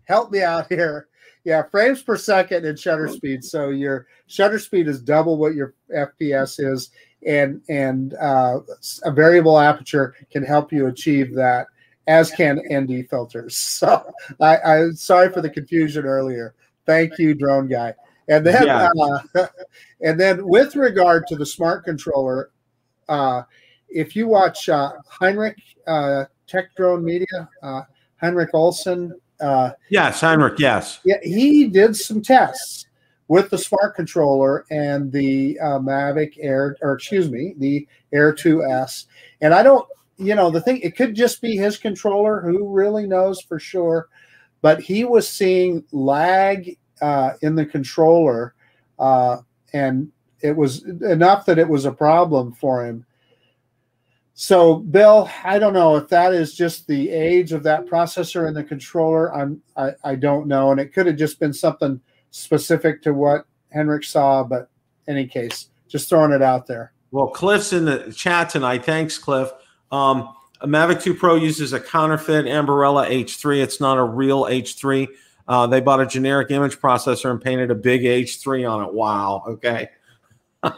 [0.05, 1.07] help me out here.
[1.43, 3.41] Yeah, frames per second and shutter speed.
[3.41, 6.89] So your shutter speed is double what your FPS is,
[7.25, 8.59] and and uh,
[9.03, 11.67] a variable aperture can help you achieve that,
[12.07, 13.57] as can ND filters.
[13.77, 16.53] So I, I'm sorry for the confusion earlier.
[16.85, 17.93] Thank you, drone guy.
[18.29, 18.89] And then yeah.
[19.35, 19.47] uh,
[20.01, 22.51] and then with regard to the smart controller,
[23.07, 23.43] uh,
[23.89, 27.81] if you watch uh, Heinrich uh, Tech Drone Media, uh,
[28.19, 29.13] Heinrich Olson.
[29.39, 30.59] Uh, yes, Heinrich.
[30.59, 30.99] Yes.
[31.05, 32.86] Yeah, he did some tests
[33.27, 39.05] with the smart controller and the uh, Mavic Air, or excuse me, the Air 2S.
[39.41, 39.87] And I don't,
[40.17, 42.41] you know, the thing, it could just be his controller.
[42.41, 44.07] Who really knows for sure?
[44.61, 48.55] But he was seeing lag uh, in the controller,
[48.97, 49.37] uh,
[49.73, 50.11] and
[50.41, 53.05] it was enough that it was a problem for him.
[54.33, 58.55] So, Bill, I don't know if that is just the age of that processor and
[58.55, 59.33] the controller.
[59.35, 61.99] I'm, I, I don't know, and it could have just been something
[62.31, 64.43] specific to what Henrik saw.
[64.43, 64.69] But
[65.07, 66.93] any case, just throwing it out there.
[67.11, 68.85] Well, Cliff's in the chat tonight.
[68.85, 69.49] Thanks, Cliff.
[69.91, 73.61] Um, a Mavic 2 Pro uses a counterfeit Ambarella H3.
[73.61, 75.07] It's not a real H3.
[75.47, 78.93] Uh, they bought a generic image processor and painted a big H3 on it.
[78.93, 79.43] Wow.
[79.47, 79.89] Okay.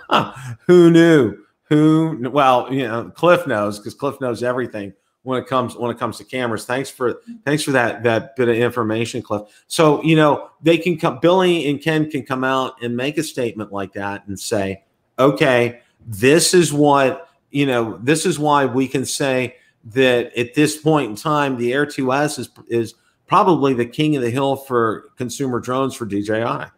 [0.68, 1.38] Who knew?
[1.70, 4.92] who well you know cliff knows because cliff knows everything
[5.30, 6.66] when it comes when it comes to cameras.
[6.66, 9.44] Thanks for thanks for that that bit of information cliff.
[9.68, 13.24] So you know they can come billy and ken can come out and make a
[13.24, 14.84] statement like that and say
[15.20, 20.78] okay this is what you know this is why we can say that at this
[20.78, 22.96] point in time the air 2s is is
[23.28, 26.72] probably the king of the hill for consumer drones for dji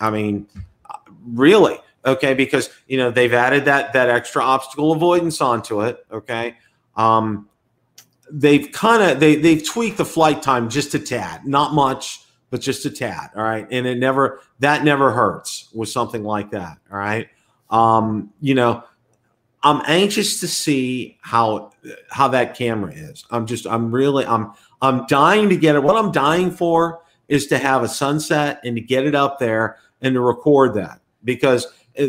[0.00, 0.46] i mean
[1.26, 1.78] really?
[2.04, 6.56] Okay because you know they've added that that extra obstacle avoidance onto it okay?
[6.96, 7.48] Um
[8.30, 12.60] they've kind of they they've tweaked the flight time just a tad not much but
[12.60, 13.66] just a tad all right?
[13.70, 17.28] And it never that never hurts with something like that all right?
[17.70, 18.84] Um you know
[19.62, 21.72] i'm anxious to see how
[22.10, 23.24] how that camera is.
[23.30, 25.82] I'm just i'm really i'm i'm dying to get it.
[25.82, 29.78] What i'm dying for is to have a sunset and to get it up there
[30.00, 31.66] and to record that because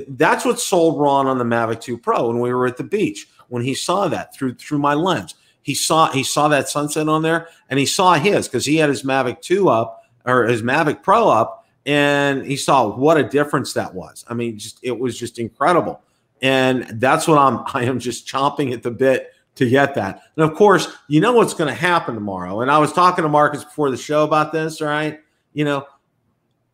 [0.10, 3.28] that's what sold Ron on the Mavic 2 Pro when we were at the beach.
[3.50, 5.36] When he saw that through through my lens,
[5.68, 8.88] he saw he saw that sunset on there, and he saw his because he had
[8.88, 13.74] his Mavic 2 up or his Mavic Pro up, and he saw what a difference
[13.74, 14.24] that was.
[14.30, 16.00] I mean, just it was just incredible,
[16.42, 20.22] and that's what I'm I am just chomping at the bit to get that.
[20.38, 22.62] And of course, you know what's going to happen tomorrow.
[22.62, 24.80] And I was talking to Marcus before the show about this.
[24.80, 25.20] Right,
[25.52, 25.86] you know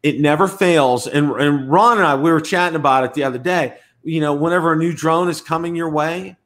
[0.03, 1.07] it never fails.
[1.07, 3.77] And, and Ron and I, we were chatting about it the other day.
[4.03, 6.37] You know, whenever a new drone is coming your way,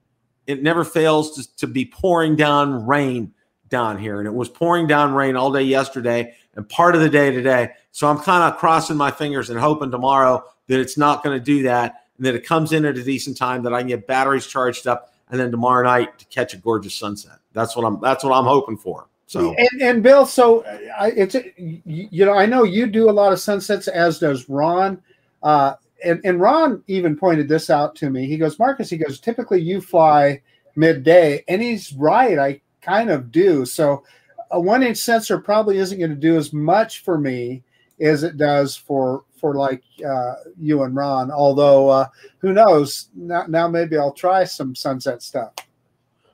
[0.47, 3.33] it never fails to, to be pouring down rain
[3.69, 4.19] down here.
[4.19, 7.71] And it was pouring down rain all day yesterday and part of the day today.
[7.91, 11.43] So I'm kind of crossing my fingers and hoping tomorrow that it's not going to
[11.43, 14.07] do that and that it comes in at a decent time that I can get
[14.07, 17.39] batteries charged up and then tomorrow night to catch a gorgeous sunset.
[17.53, 19.07] That's what I'm that's what I'm hoping for.
[19.25, 20.63] So and, and Bill, so
[20.97, 25.01] I, it's you know I know you do a lot of sunsets, as does Ron.
[25.43, 28.27] Uh, and, and Ron even pointed this out to me.
[28.27, 30.41] He goes, Marcus, he goes, typically you fly
[30.75, 32.37] midday, and he's right.
[32.37, 33.65] I kind of do.
[33.65, 34.03] So
[34.51, 37.63] a one inch sensor probably isn't going to do as much for me
[37.99, 41.31] as it does for for like uh, you and Ron.
[41.31, 42.07] Although uh,
[42.39, 43.09] who knows?
[43.15, 45.53] Now, now maybe I'll try some sunset stuff.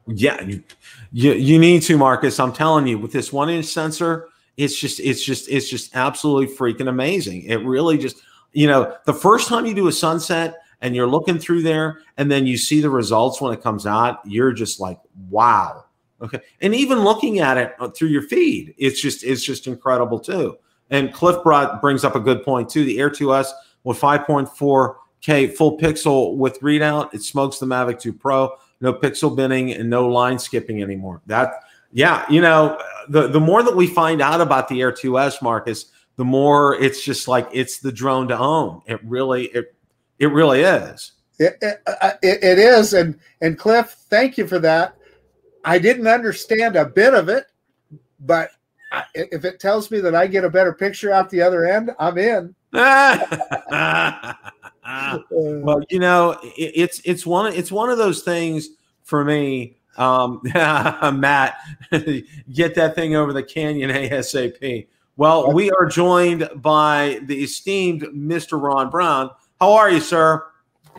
[0.08, 0.63] Yeah, you,
[1.13, 2.39] you, you need to, Marcus.
[2.39, 6.54] I'm telling you, with this one inch sensor, it's just it's just it's just absolutely
[6.54, 7.43] freaking amazing.
[7.43, 8.17] It really just
[8.54, 12.30] you know the first time you do a sunset and you're looking through there and
[12.30, 15.86] then you see the results when it comes out, you're just like, wow.
[16.22, 16.39] Okay.
[16.62, 20.58] And even looking at it uh, through your feed, it's just it's just incredible too.
[20.89, 22.86] And Cliff brought brings up a good point too.
[22.86, 23.48] The Air 2S
[23.84, 28.52] with 5.4K full pixel with readout, it smokes the Mavic 2 Pro.
[28.80, 31.22] No pixel binning and no line skipping anymore.
[31.28, 31.56] That
[31.94, 35.86] yeah, you know, the the more that we find out about the Air 2S, Marcus,
[36.15, 38.82] the more it's just like it's the drone to own.
[38.86, 39.76] It really it
[40.19, 41.13] it really is.
[41.39, 44.95] It, it, uh, it, it is, and and Cliff, thank you for that.
[45.65, 47.45] I didn't understand a bit of it,
[48.19, 48.49] but
[49.13, 52.17] if it tells me that I get a better picture out the other end, I'm
[52.17, 52.56] in.
[52.73, 53.21] well,
[55.89, 58.69] you know, it's it's one it's one of those things
[59.04, 59.78] for me.
[59.97, 61.56] Um, Matt,
[62.52, 64.88] get that thing over the canyon ASAP.
[65.15, 68.60] Well, we are joined by the esteemed Mr.
[68.60, 69.30] Ron Brown.
[69.60, 70.43] How are you, sir?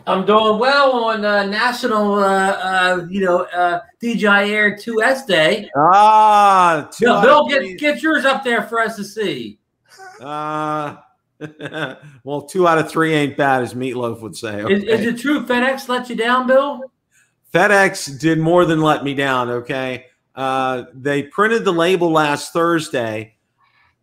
[0.07, 5.69] I'm doing well on uh, National, uh, uh, you know, uh, DJI Air 2S Day.
[5.75, 9.59] Ah, Bill, Bill get, get yours up there for us to see.
[10.21, 10.95] Uh,
[12.23, 14.61] well, two out of three ain't bad, as Meatloaf would say.
[14.61, 14.75] Okay.
[14.75, 16.81] Is, is it true FedEx let you down, Bill?
[17.53, 19.49] FedEx did more than let me down.
[19.49, 23.34] Okay, uh, they printed the label last Thursday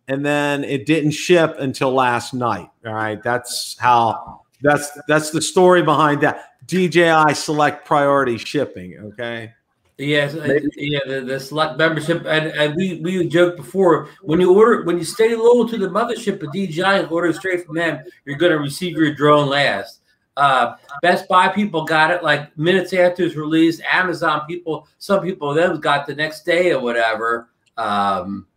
[0.07, 2.69] and then it didn't ship until last night.
[2.85, 6.49] All right, that's how that's that's the story behind that.
[6.65, 8.97] DJI Select Priority Shipping.
[8.99, 9.53] Okay.
[9.97, 14.51] Yes, uh, yeah, the, the select membership, and, and we we joked before when you
[14.51, 18.03] order when you stay loyal to the mothership of DJI and order straight from them,
[18.25, 19.99] you're going to receive your drone last.
[20.35, 23.81] Uh, Best Buy people got it like minutes after it's released.
[23.89, 27.49] Amazon people, some people them got the next day or whatever.
[27.77, 28.47] Um,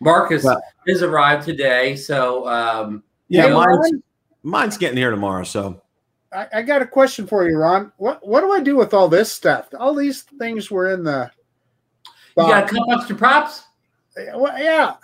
[0.00, 3.92] Marcus well, has arrived today, so um, yeah, you know, mine's,
[4.42, 5.44] mine's getting here tomorrow.
[5.44, 5.82] So
[6.32, 7.92] I, I, got a question for you, Ron.
[7.96, 9.68] What what do I do with all this stuff?
[9.78, 11.30] All these things were in the.
[12.36, 12.48] Box.
[12.48, 13.62] You got a couple extra props.
[14.34, 14.96] Well, yeah.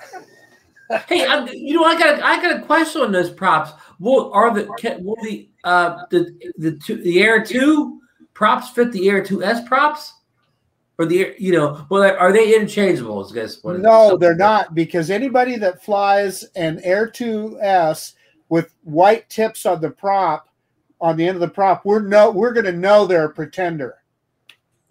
[1.09, 3.73] hey, I, you know, I got a, I got a question on those props.
[3.99, 4.67] Will are the
[5.01, 8.01] will the uh the the two, the Air Two
[8.35, 10.13] props fit the Air Two S props?
[10.99, 13.27] Or the you know well are they interchangeable?
[13.29, 18.15] I guess no, they're not because anybody that flies an Air 2S
[18.49, 20.49] with white tips on the prop
[21.01, 23.97] on the end of the prop, we're no we're going to know they're a pretender.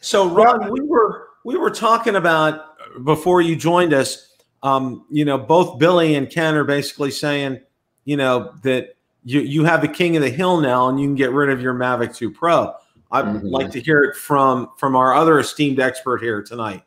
[0.00, 4.32] so Ron, we were we were talking about before you joined us.
[4.62, 7.60] Um, you know, both Billy and Ken are basically saying,
[8.04, 11.16] you know, that you you have the king of the hill now, and you can
[11.16, 12.74] get rid of your Mavic 2 Pro.
[13.10, 13.46] I'd mm-hmm.
[13.46, 16.82] like to hear it from from our other esteemed expert here tonight.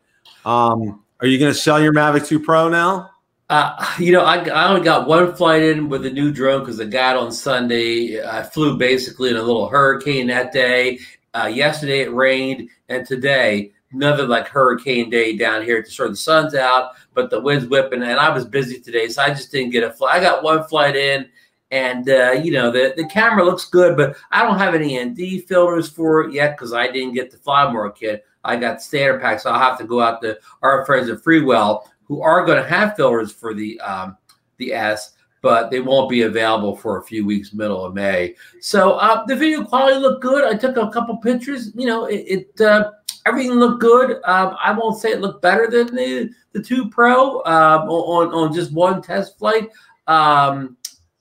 [0.45, 3.11] Um, are you going to sell your Mavic 2 Pro now?
[3.49, 6.79] Uh, you know, I, I only got one flight in with the new drone because
[6.79, 8.23] I got on Sunday.
[8.23, 10.99] I flew basically in a little hurricane that day.
[11.33, 16.13] Uh, yesterday it rained, and today another like hurricane day down here to sort of
[16.13, 19.51] the sun's out, but the wind's whipping, and I was busy today, so I just
[19.51, 20.17] didn't get a flight.
[20.17, 21.27] I got one flight in,
[21.71, 25.43] and uh, you know the, the camera looks good, but I don't have any ND
[25.47, 28.25] filters for it yet because I didn't get the Flymore kit.
[28.43, 31.83] I got standard pack, so I'll have to go out to our friends at Freewell
[32.05, 34.17] who are going to have filters for the um,
[34.57, 38.35] the S, but they won't be available for a few weeks, middle of May.
[38.61, 40.43] So uh, the video quality looked good.
[40.43, 41.71] I took a couple pictures.
[41.75, 42.91] You know, it, it uh,
[43.25, 44.21] everything looked good.
[44.25, 48.53] Um, I won't say it looked better than the the two Pro um, on on
[48.53, 49.69] just one test flight.
[50.07, 50.77] Um,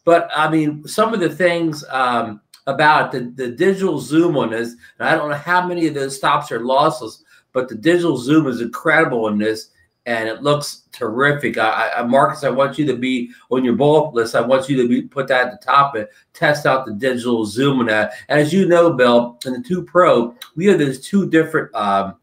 [0.09, 4.75] but I mean, some of the things um, about the, the digital zoom on this,
[4.99, 8.47] and I don't know how many of those stops are lossless, but the digital zoom
[8.47, 9.68] is incredible in this,
[10.07, 11.59] and it looks terrific.
[11.59, 14.35] I, I, Marcus, I want you to be on your bullet list.
[14.35, 17.44] I want you to be put that at the top and test out the digital
[17.44, 18.12] zoom on that.
[18.31, 22.14] And as you know, Bill, in the two Pro, we have those two different um,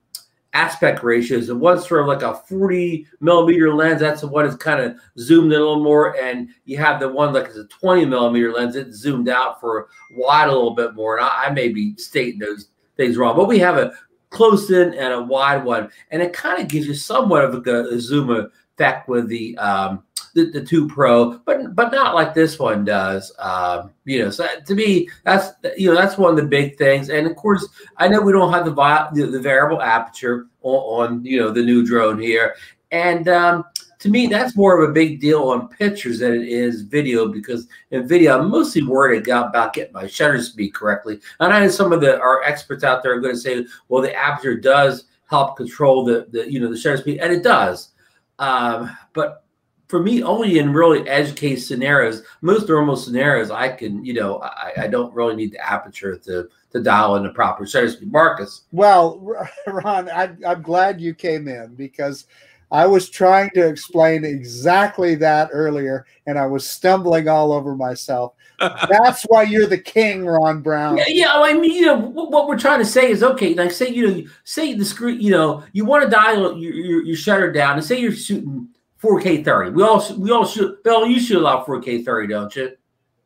[0.56, 1.50] aspect ratios.
[1.50, 4.00] And one's sort of like a 40 millimeter lens.
[4.00, 6.18] That's the one that's kind of zoomed in a little more.
[6.18, 8.78] And you have the one like it's a 20 millimeter lens.
[8.78, 11.18] It's zoomed out for wide a little bit more.
[11.18, 13.92] And I, I may be stating those things wrong, but we have a
[14.30, 15.92] close in and a wide one.
[16.12, 20.05] And it kind of gives you somewhat of a, a zoom effect with the um,
[20.36, 23.34] the, the two pro, but but not like this one does.
[23.40, 27.10] Um, you know, so to me, that's you know that's one of the big things.
[27.10, 27.68] And of course,
[27.98, 28.74] I know we don't have the
[29.14, 32.56] the, the variable aperture on, on, you know the new drone here,
[32.92, 33.64] and um,
[34.00, 37.68] to me, that's more of a big deal on pictures than it is video because
[37.92, 41.22] in video, I'm mostly worried about getting my shutter speed correctly.
[41.40, 44.02] And I know some of the our experts out there are going to say, well,
[44.02, 47.94] the aperture does help control the, the you know the shutter speed, and it does.
[48.38, 49.45] Um, but
[49.88, 54.42] for me, only in really edge case scenarios, most normal scenarios, I can, you know,
[54.42, 57.98] I, I don't really need the aperture to to dial in the proper settings.
[58.02, 58.64] Marcus.
[58.72, 59.20] Well,
[59.68, 62.26] Ron, I, I'm glad you came in because
[62.72, 68.34] I was trying to explain exactly that earlier, and I was stumbling all over myself.
[68.60, 70.98] That's why you're the king, Ron Brown.
[70.98, 73.54] Yeah, yeah, I mean, you know, what we're trying to say is okay.
[73.54, 77.04] Like, say you know, say the screen, you know, you want to dial your, your,
[77.04, 78.68] your shutter down, and say you're shooting
[79.06, 79.72] 4K 30.
[79.72, 80.84] We all we all shoot.
[80.84, 82.72] Bill, you shoot a lot 4K 30, don't you?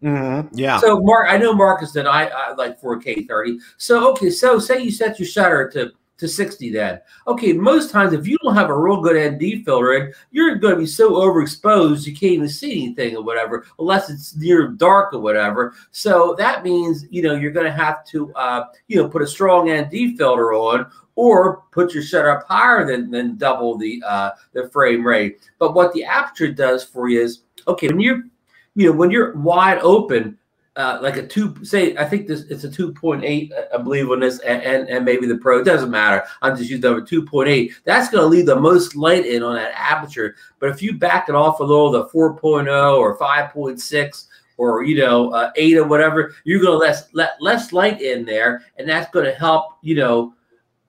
[0.03, 0.57] Mm-hmm.
[0.57, 0.80] Yeah.
[0.80, 3.59] So Mark, I know Marcus that I, I like 4K 30.
[3.77, 6.99] So okay, so say you set your shutter to to 60 then.
[7.27, 10.73] Okay, most times if you don't have a real good ND filter in, you're going
[10.73, 15.13] to be so overexposed you can't even see anything or whatever, unless it's near dark
[15.13, 15.73] or whatever.
[15.91, 19.27] So that means, you know, you're going to have to, uh, you know, put a
[19.27, 24.30] strong ND filter on or put your shutter up higher than, than double the, uh,
[24.53, 25.41] the frame rate.
[25.57, 28.24] But what the aperture does for you is, okay, when you're,
[28.76, 30.38] you know, when you're wide open,
[30.78, 34.39] uh, like a two, say, I think this it's a 2.8, I believe, on this,
[34.39, 35.59] and, and, and maybe the Pro.
[35.59, 36.24] It doesn't matter.
[36.41, 37.74] I'm just using number 2.8.
[37.84, 40.36] That's going to leave the most light in on that aperture.
[40.59, 45.32] But if you back it off a little, the 4.0 or 5.6 or you know
[45.32, 49.11] uh, eight or whatever, you're going to let let less light in there, and that's
[49.11, 49.80] going to help.
[49.82, 50.34] You know,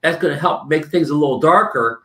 [0.01, 2.03] that's going to help make things a little darker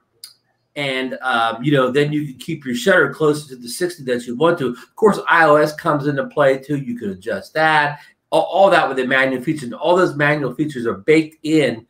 [0.74, 4.26] and um, you know then you can keep your shutter closer to the 60 that
[4.26, 8.42] you want to of course ISO comes into play too you can adjust that all,
[8.42, 11.86] all that with the manual features And all those manual features are baked in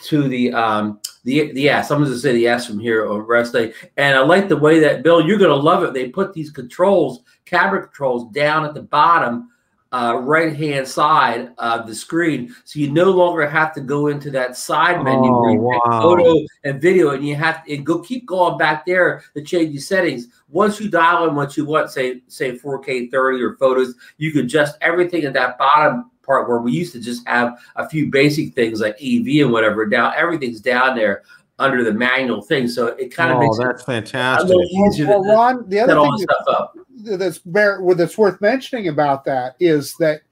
[0.00, 1.90] to the um the the S.
[1.90, 3.74] I'm going to say the S from here on rest day.
[3.96, 5.92] And I like the way that Bill, you're going to love it.
[5.92, 9.50] They put these controls, camera controls, down at the bottom
[9.92, 12.54] uh, right hand side of the screen.
[12.64, 16.00] So you no longer have to go into that side menu oh, where you wow.
[16.02, 19.82] photo and video, and you have to go keep going back there to change your
[19.82, 20.28] settings.
[20.48, 24.42] Once you dial in what you want, say say 4K 30 or photos, you can
[24.44, 28.54] adjust everything at that bottom part where we used to just have a few basic
[28.54, 29.86] things like EV and whatever.
[29.86, 31.22] Now everything's down there
[31.60, 34.50] under the manual thing, so it kind of oh, makes that's it fantastic.
[34.50, 36.74] a little easier well, to Ron, the other thing the stuff up.
[37.18, 40.22] that's bear, that's worth mentioning about that is that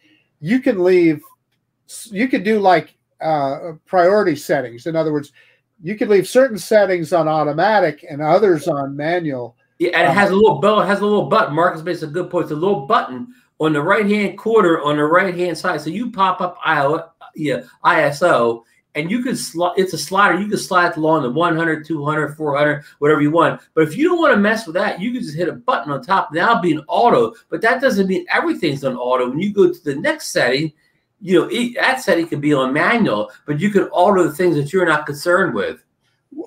[0.41, 1.23] you can leave
[2.11, 5.33] you could do like uh, priority settings in other words
[5.83, 10.31] you could leave certain settings on automatic and others on manual Yeah, and it has
[10.31, 10.81] a little bell.
[10.81, 11.55] It has a little button.
[11.55, 12.45] Marcus makes a good point.
[12.45, 13.29] It's a little button
[13.61, 15.81] on the right hand corner on the right hand side.
[15.81, 18.65] So you pop up IO, yeah, ISO,
[18.99, 19.75] and you can slide.
[19.77, 20.41] It's a slider.
[20.41, 23.61] You can slide along the 100, 200, 400, whatever you want.
[23.75, 25.93] But if you don't want to mess with that, you can just hit a button
[25.93, 26.33] on top.
[26.33, 27.35] Now be an auto.
[27.49, 29.29] But that doesn't mean everything's on auto.
[29.29, 30.73] When you go to the next setting,
[31.21, 34.57] you know it, that setting can be on manual, but you can alter the things
[34.57, 35.83] that you're not concerned with.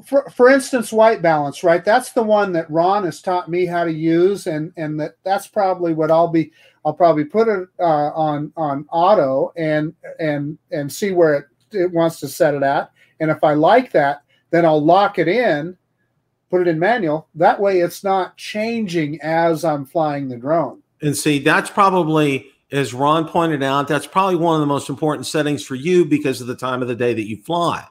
[0.06, 3.84] for, for instance white balance right that's the one that ron has taught me how
[3.84, 6.52] to use and and that that's probably what i'll be
[6.86, 11.92] i'll probably put it uh, on on auto and and and see where it, it
[11.92, 15.78] wants to set it at and if i like that then i'll lock it in
[16.50, 21.18] put it in manual that way it's not changing as i'm flying the drone And
[21.18, 25.66] see, that's probably, as Ron pointed out, that's probably one of the most important settings
[25.66, 27.84] for you because of the time of the day that you fly.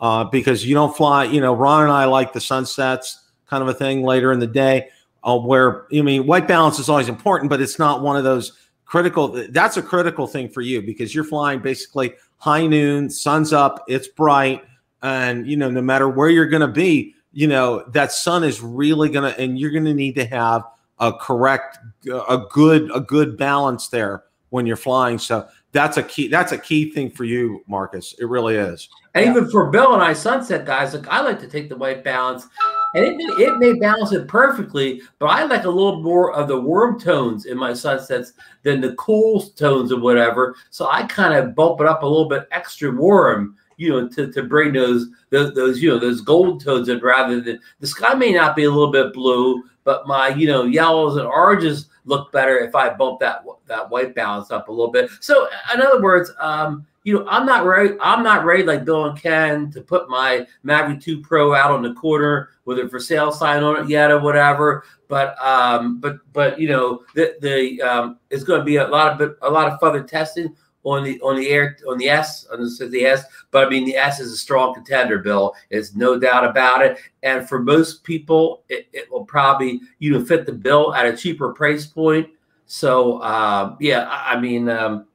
[0.00, 3.68] Uh, because you don't fly, you know, Ron and I like the sunsets kind of
[3.68, 4.88] a thing later in the day,
[5.22, 8.52] uh, where, I mean, white balance is always important, but it's not one of those
[8.84, 9.28] critical.
[9.50, 12.12] That's a critical thing for you because you're flying basically
[12.44, 14.62] high noon, sun's up, it's bright.
[15.02, 18.60] And, you know, no matter where you're going to be, you know, that sun is
[18.60, 20.62] really going to, and you're going to need to have
[21.00, 25.18] a correct a good a good balance there when you're flying.
[25.18, 28.14] So that's a key that's a key thing for you marcus.
[28.20, 28.88] It really is.
[29.14, 32.04] And even for Bill and I sunset guys, like I like to take the white
[32.04, 32.46] balance,
[32.94, 36.48] and it may, it may balance it perfectly, but I like a little more of
[36.48, 38.32] the warm tones in my sunsets
[38.62, 40.54] than the cool tones or whatever.
[40.70, 44.30] So I kind of bump it up a little bit extra warm, you know, to,
[44.32, 48.14] to bring those, those those you know those gold tones in rather than the sky
[48.14, 52.30] may not be a little bit blue, but my you know yellows and oranges look
[52.30, 55.10] better if I bump that that white balance up a little bit.
[55.20, 57.94] So in other words, um, you know, I'm not ready.
[58.00, 61.82] I'm not ready like Bill and Ken to put my Mavic 2 Pro out on
[61.82, 64.84] the corner with a for sale sign on it yet or whatever.
[65.06, 69.20] But um, but but you know, the the um, it's going to be a lot
[69.20, 72.60] of a lot of further testing on the on the air on the S on
[72.60, 73.24] the, the S.
[73.50, 75.54] But I mean, the S is a strong contender, Bill.
[75.68, 76.96] It's no doubt about it.
[77.22, 81.14] And for most people, it, it will probably you know fit the bill at a
[81.14, 82.30] cheaper price point.
[82.64, 84.70] So um, yeah, I, I mean.
[84.70, 85.06] Um,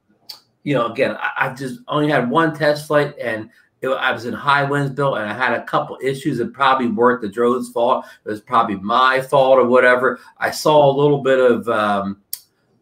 [0.64, 3.50] you know, again, I, I've just only had one test flight, and
[3.82, 6.88] it, I was in high winds, Bill, and I had a couple issues that probably
[6.88, 8.06] weren't the drone's fault.
[8.26, 10.20] It was probably my fault or whatever.
[10.38, 12.22] I saw a little bit of, um,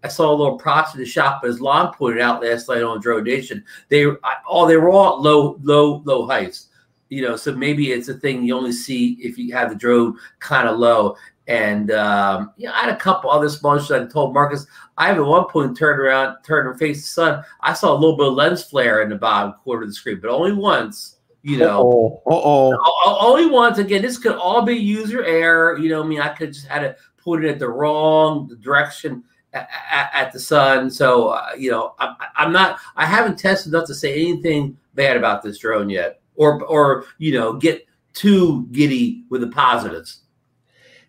[0.03, 3.01] I saw a little props in the shop, as Lon pointed out last night on
[3.01, 3.63] Drone Nation.
[3.89, 6.69] They, I, oh, they were all low, low, low heights.
[7.09, 10.17] You know, so maybe it's a thing you only see if you have the drone
[10.39, 11.15] kind of low.
[11.47, 13.91] And um, yeah, I had a couple other small issues.
[13.91, 14.67] I told Marcus,
[14.97, 17.43] I have at one point turned around, turned and faced the sun.
[17.61, 20.19] I saw a little bit of lens flare in the bottom quarter of the screen,
[20.21, 21.15] but only once.
[21.43, 23.77] You know, uh oh, only once.
[23.77, 25.77] Again, this could all be user error.
[25.77, 26.97] You know, I mean, I could just had it
[27.45, 29.23] at the wrong direction
[29.53, 30.89] at, at, at the sun.
[30.89, 32.79] So, uh, you know, I, I'm not.
[32.95, 37.33] I haven't tested enough to say anything bad about this drone yet, or or you
[37.33, 40.21] know, get too giddy with the positives.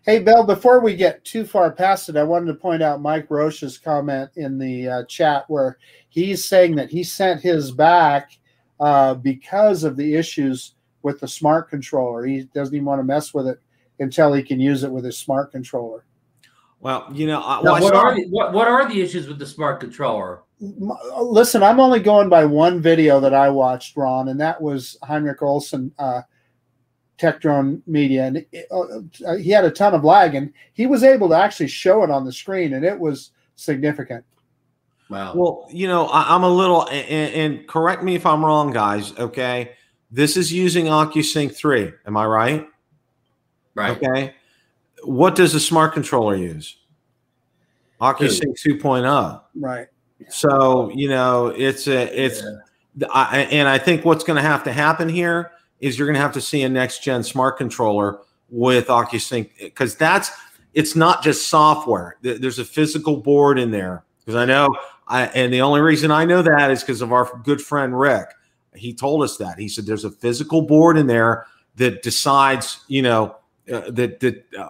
[0.05, 3.27] Hey, Bill, before we get too far past it, I wanted to point out Mike
[3.29, 5.77] Roche's comment in the uh, chat where
[6.07, 8.37] he's saying that he sent his back
[8.79, 12.25] uh, because of the issues with the smart controller.
[12.25, 13.59] He doesn't even want to mess with it
[13.99, 16.05] until he can use it with his smart controller.
[16.79, 19.37] Well, you know, I, well, I what are the, what, what are the issues with
[19.37, 20.43] the smart controller?
[20.61, 25.41] Listen, I'm only going by one video that I watched, Ron, and that was Heinrich
[25.41, 26.21] Olsen, uh,
[27.19, 31.03] Tech Drone Media, and it, uh, he had a ton of lag, and he was
[31.03, 34.23] able to actually show it on the screen, and it was significant.
[35.09, 35.33] Wow.
[35.35, 39.15] Well, you know, I, I'm a little, and, and correct me if I'm wrong, guys.
[39.19, 39.73] Okay,
[40.09, 41.91] this is using OcuSync three.
[42.07, 42.67] Am I right?
[43.75, 43.97] right.
[43.97, 44.33] Okay.
[45.03, 46.77] What does the smart controller use?
[47.99, 49.41] OcuSync 2.0.
[49.55, 49.87] Right.
[50.29, 53.07] So you know, it's a, it's, Yeah.
[53.13, 56.21] I, and I think what's going to have to happen here is you're going to
[56.21, 58.19] have to see a next gen smart controller
[58.49, 60.31] with OcuSync because that's
[60.73, 62.17] it's not just software.
[62.21, 64.69] There's a physical board in there because I know
[65.07, 68.29] I and the only reason I know that is because of our good friend Rick.
[68.75, 73.01] He told us that he said there's a physical board in there that decides, you
[73.01, 73.35] know,
[73.71, 74.67] uh, that that uh,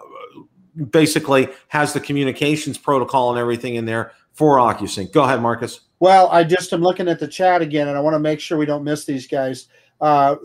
[0.90, 5.12] basically has the communications protocol and everything in there for OcuSync.
[5.12, 5.80] Go ahead, Marcus.
[5.98, 8.56] Well, I just am looking at the chat again, and I want to make sure
[8.56, 9.68] we don't miss these guys.
[10.00, 10.36] Uh,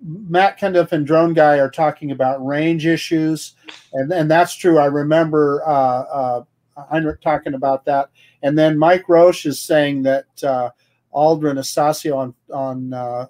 [0.00, 3.54] Matt Kendiff and Drone Guy are talking about range issues,
[3.92, 4.78] and and that's true.
[4.78, 6.44] I remember uh, uh,
[6.90, 8.10] Heinrich talking about that,
[8.42, 10.70] and then Mike Roche is saying that uh,
[11.12, 13.26] Aldrin Estacio on on uh,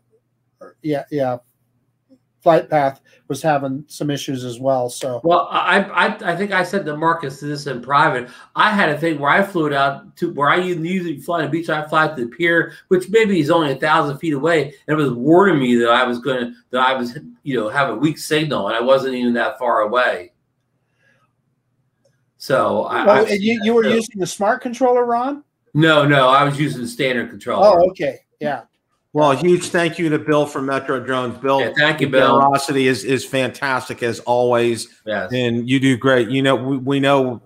[0.83, 1.39] yeah yeah
[2.49, 4.89] flight path was having some issues as well.
[4.89, 8.31] So Well, I, I I think I said to Marcus this in private.
[8.57, 11.47] I had a thing where I flew it out to where I usually fly to
[11.47, 11.69] the beach.
[11.69, 15.03] I fly to the pier, which maybe is only a thousand feet away, and it
[15.03, 17.95] was warning me that I was going to that I was you know have a
[17.95, 20.33] weak signal, and I wasn't even that far away.
[22.39, 25.45] So I, Oh, I- you, you were using the smart controller, Ron?
[25.75, 27.67] no no I was using the standard controller.
[27.79, 28.63] Oh, okay, yeah.
[29.15, 31.39] Well, a huge thank you to Bill from Metro Drones.
[31.39, 32.39] Bill, Yeah, thank you, Bill.
[32.39, 35.33] Generosity is is fantastic as always, Yes.
[35.33, 36.29] and you do great.
[36.29, 37.41] You know, we, we know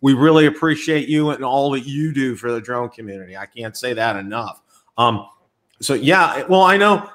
[0.00, 3.36] we really appreciate you and all that you do for the drone community.
[3.36, 4.60] I can't say that enough.
[4.98, 5.26] Um,
[5.80, 7.08] so yeah, well, I know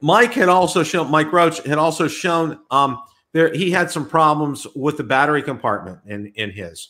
[0.00, 2.98] Mike had also shown Mike Roach had also shown um
[3.32, 6.88] there he had some problems with the battery compartment in in his.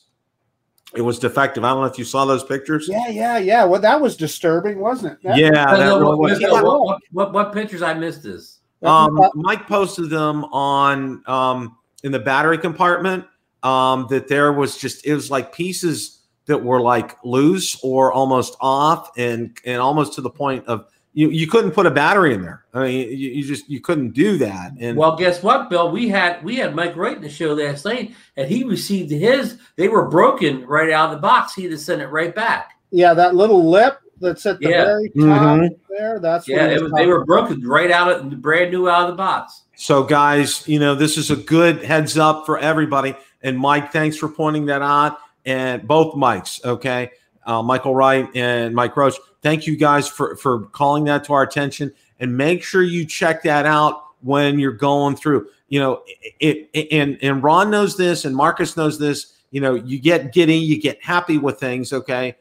[0.96, 1.64] It was defective.
[1.64, 2.88] I don't know if you saw those pictures.
[2.90, 3.64] Yeah, yeah, yeah.
[3.64, 5.22] Well, that was disturbing, wasn't it?
[5.22, 6.40] That- Yeah, No, that no, really what, was.
[6.40, 8.60] what, what, what, what, what pictures I missed this?
[8.82, 13.24] Um, Mike posted them on um, in the battery compartment.
[13.62, 18.56] Um, that there was just it was like pieces that were like loose or almost
[18.60, 20.86] off, and and almost to the point of
[21.16, 22.62] you you couldn't put a battery in there.
[22.74, 24.72] I mean, you, you just you couldn't do that.
[24.78, 25.90] And Well, guess what, Bill?
[25.90, 29.58] We had we had Mike Wright in the show last night, and he received his.
[29.76, 31.54] They were broken right out of the box.
[31.54, 32.72] He had to send it right back.
[32.92, 34.84] yeah, that little lip that's at the Yeah.
[34.84, 35.68] very top Mhm.
[35.90, 36.18] there.
[36.20, 39.02] That's Yeah, what it was, they were broken right out of the brand new out
[39.02, 39.62] of the box.
[39.74, 43.14] So, guys, you know, this is a good heads up for everybody.
[43.42, 45.18] And Mike, thanks for pointing that out.
[45.44, 47.10] And both mics, okay,
[47.46, 51.42] uh, Michael Wright and Mike Roach, thank you guys for for calling that to our
[51.42, 51.92] attention.
[52.18, 55.48] And make sure you check that out when you're going through.
[55.68, 56.02] You know,
[56.40, 59.34] it, it and and Ron knows this, and Marcus knows this.
[59.50, 62.36] You know, you get giddy, you get happy with things, okay.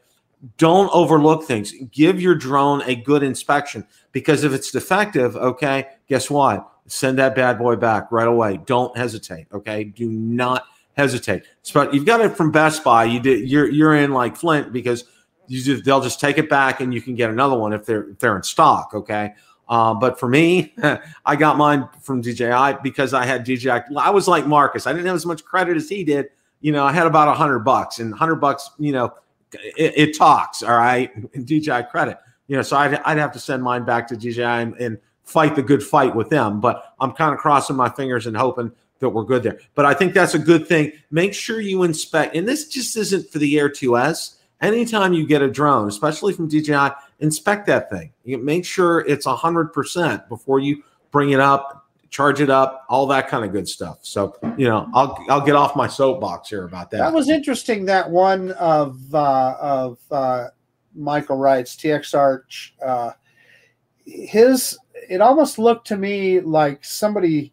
[0.58, 1.72] Don't overlook things.
[1.90, 6.70] Give your drone a good inspection because if it's defective, okay, guess what?
[6.86, 8.58] send that bad boy back right away.
[8.64, 9.46] Don't hesitate.
[9.52, 10.64] Okay, do not
[10.96, 11.44] hesitate.
[11.72, 13.04] But you've got it from Best Buy.
[13.04, 13.48] You did.
[13.48, 15.04] You're you're in like Flint because
[15.48, 18.18] you they'll just take it back and you can get another one if they're if
[18.18, 18.92] they're in stock.
[18.94, 19.34] Okay.
[19.68, 20.74] Um, but for me,
[21.26, 23.80] I got mine from DJI because I had DJI.
[23.96, 24.86] I was like Marcus.
[24.86, 26.26] I didn't have as much credit as he did.
[26.60, 29.12] You know, I had about a hundred bucks, and hundred bucks, you know,
[29.52, 30.62] it, it talks.
[30.62, 31.10] All right,
[31.44, 32.18] DJI credit.
[32.48, 35.56] You know, so I'd, I'd have to send mine back to DJI and, and fight
[35.56, 36.60] the good fight with them.
[36.60, 38.70] But I'm kind of crossing my fingers and hoping
[39.00, 39.58] that we're good there.
[39.74, 40.92] But I think that's a good thing.
[41.10, 44.36] Make sure you inspect, and this just isn't for the Air 2S.
[44.60, 46.88] Anytime you get a drone, especially from DJI,
[47.20, 48.12] inspect that thing.
[48.24, 53.28] You make sure it's 100% before you bring it up, charge it up, all that
[53.28, 53.98] kind of good stuff.
[54.02, 56.98] So, you know, I'll I'll get off my soapbox here about that.
[56.98, 57.84] That was interesting.
[57.84, 60.48] That one of uh, of uh,
[60.94, 63.10] Michael Wright's TX Arch, uh,
[64.06, 64.78] his
[65.08, 67.52] it almost looked to me like somebody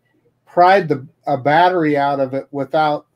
[0.54, 3.08] pried the a battery out of it without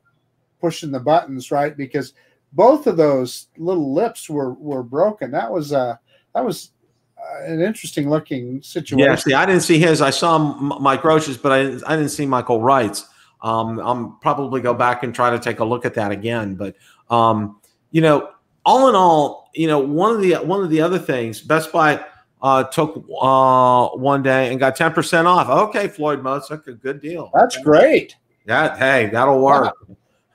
[0.59, 1.77] pushing the buttons, right?
[1.77, 2.13] Because
[2.53, 5.29] both of those little lips were were broken.
[5.29, 5.97] That was uh
[6.33, 6.71] that was
[7.15, 8.97] uh, an interesting looking situation.
[8.97, 10.01] Yeah, see, I didn't see his.
[10.01, 13.05] I saw Mike Roche's, but I didn't, I didn't see Michael Wright's.
[13.43, 16.55] Um, I'm probably go back and try to take a look at that again.
[16.55, 16.75] But
[17.11, 17.61] um,
[17.91, 18.31] you know,
[18.65, 22.03] all in all, you know, one of the one of the other things, Best Buy
[22.41, 25.49] uh, took uh, one day and got 10% off.
[25.49, 27.31] Okay, Floyd Mosek, a good deal.
[27.33, 28.15] That's great.
[28.45, 29.75] That hey, that'll work.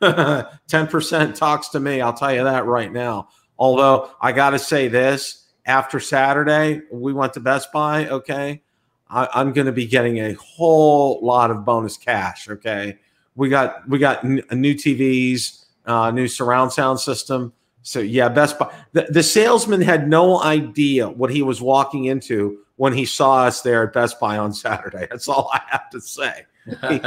[0.02, 3.28] 10% talks to me, I'll tell you that right now.
[3.58, 8.62] Although I gotta say this, after Saturday, we went to Best Buy, okay.
[9.08, 12.48] I, am gonna be getting a whole lot of bonus cash.
[12.48, 12.98] Okay.
[13.36, 18.58] We got we got n- new TVs, uh, new surround sound system so yeah, Best
[18.58, 18.72] Buy.
[18.92, 23.62] The, the salesman had no idea what he was walking into when he saw us
[23.62, 25.06] there at Best Buy on Saturday.
[25.10, 26.44] That's all I have to say.
[26.88, 27.00] he,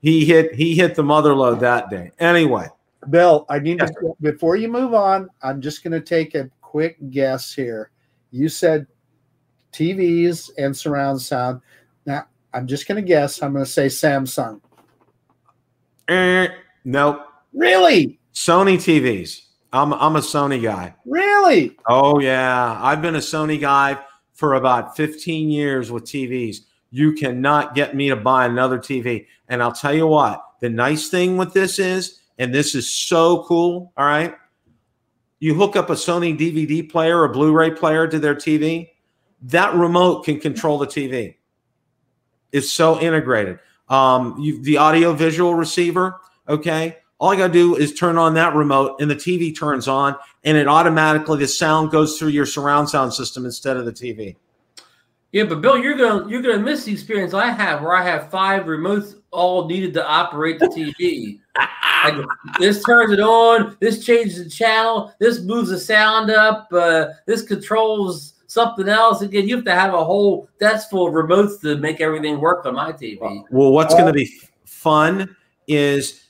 [0.00, 2.10] he, hit he hit the mother lode that day.
[2.18, 2.66] Anyway,
[3.10, 5.28] Bill, I need yes, to before you move on.
[5.42, 7.90] I'm just going to take a quick guess here.
[8.30, 8.86] You said
[9.72, 11.60] TVs and surround sound.
[12.06, 13.42] Now I'm just going to guess.
[13.42, 14.60] I'm going to say Samsung.
[16.08, 16.48] Eh,
[16.84, 17.20] nope.
[17.52, 18.18] Really?
[18.32, 19.45] Sony TVs.
[19.72, 20.94] I'm I'm a Sony guy.
[21.04, 21.76] Really?
[21.88, 23.98] Oh yeah, I've been a Sony guy
[24.36, 26.58] for about 15 years with TVs.
[26.90, 29.26] You cannot get me to buy another TV.
[29.48, 33.44] And I'll tell you what, the nice thing with this is, and this is so
[33.44, 34.34] cool, all right?
[35.38, 38.90] You hook up a Sony DVD player or Blu-ray player to their TV,
[39.42, 41.36] that remote can control the TV.
[42.52, 43.58] It's so integrated.
[43.88, 46.98] Um, you, the audio visual receiver, okay?
[47.18, 50.16] All I got to do is turn on that remote and the TV turns on
[50.44, 54.36] and it automatically the sound goes through your surround sound system instead of the TV.
[55.32, 58.30] Yeah, but Bill, you're gonna you're gonna miss the experience I have where I have
[58.30, 61.40] five remotes all needed to operate the TV.
[62.04, 62.26] like,
[62.58, 67.42] this turns it on, this changes the channel, this moves the sound up, uh, this
[67.42, 69.20] controls something else.
[69.20, 72.64] Again, you have to have a whole that's full of remotes to make everything work
[72.64, 73.18] on my TV.
[73.50, 74.30] Well, what's going to be
[74.64, 75.36] fun
[75.66, 76.25] is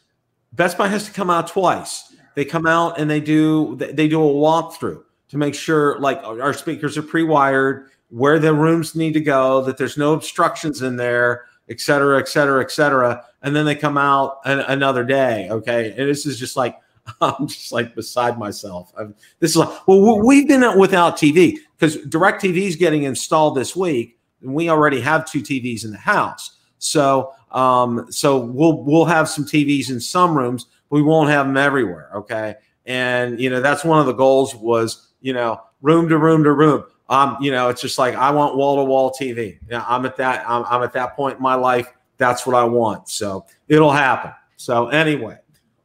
[0.56, 2.14] Best Buy has to come out twice.
[2.34, 6.52] They come out and they do they do a walkthrough to make sure like our
[6.52, 11.44] speakers are pre-wired, where the rooms need to go, that there's no obstructions in there,
[11.68, 13.24] et cetera, et cetera, et cetera.
[13.42, 15.48] And then they come out an, another day.
[15.50, 15.90] Okay.
[15.90, 16.78] And this is just like,
[17.20, 18.92] I'm just like beside myself.
[18.98, 23.74] I'm, this is like, well, we've been without TV because DirecTV is getting installed this
[23.74, 24.18] week.
[24.42, 26.56] And we already have two TVs in the house.
[26.78, 31.46] So um, so we'll we'll have some TVs in some rooms, but we won't have
[31.46, 32.10] them everywhere.
[32.14, 36.44] Okay, and you know that's one of the goals was you know room to room
[36.44, 36.84] to room.
[37.08, 39.58] Um, you know, it's just like I want wall to wall TV.
[39.70, 40.48] Yeah, I'm at that.
[40.48, 41.92] I'm, I'm at that point in my life.
[42.18, 43.08] That's what I want.
[43.08, 44.32] So it'll happen.
[44.56, 45.38] So anyway,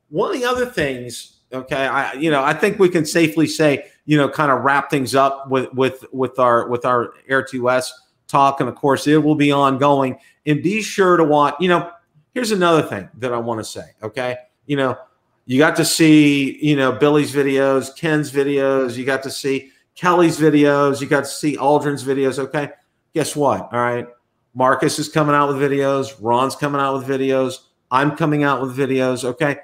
[0.10, 3.86] one of the other things, okay, I you know I think we can safely say
[4.06, 7.90] you know kind of wrap things up with with with our with our Air 2S
[8.32, 11.56] talk, and of course it will be ongoing and be sure to watch.
[11.60, 11.92] You know,
[12.34, 13.84] here's another thing that I want to say.
[14.02, 14.98] Okay, you know,
[15.46, 18.98] you got to see you know Billy's videos, Ken's videos.
[18.98, 21.02] You got to see Kelly's videos.
[21.02, 22.40] You got to see Aldrin's videos.
[22.40, 22.70] Okay,
[23.14, 23.72] guess what?
[23.72, 24.08] All right,
[24.54, 26.16] Marcus is coming out with videos.
[26.20, 27.60] Ron's coming out with videos.
[27.92, 29.24] I'm coming out with videos.
[29.24, 29.58] Okay,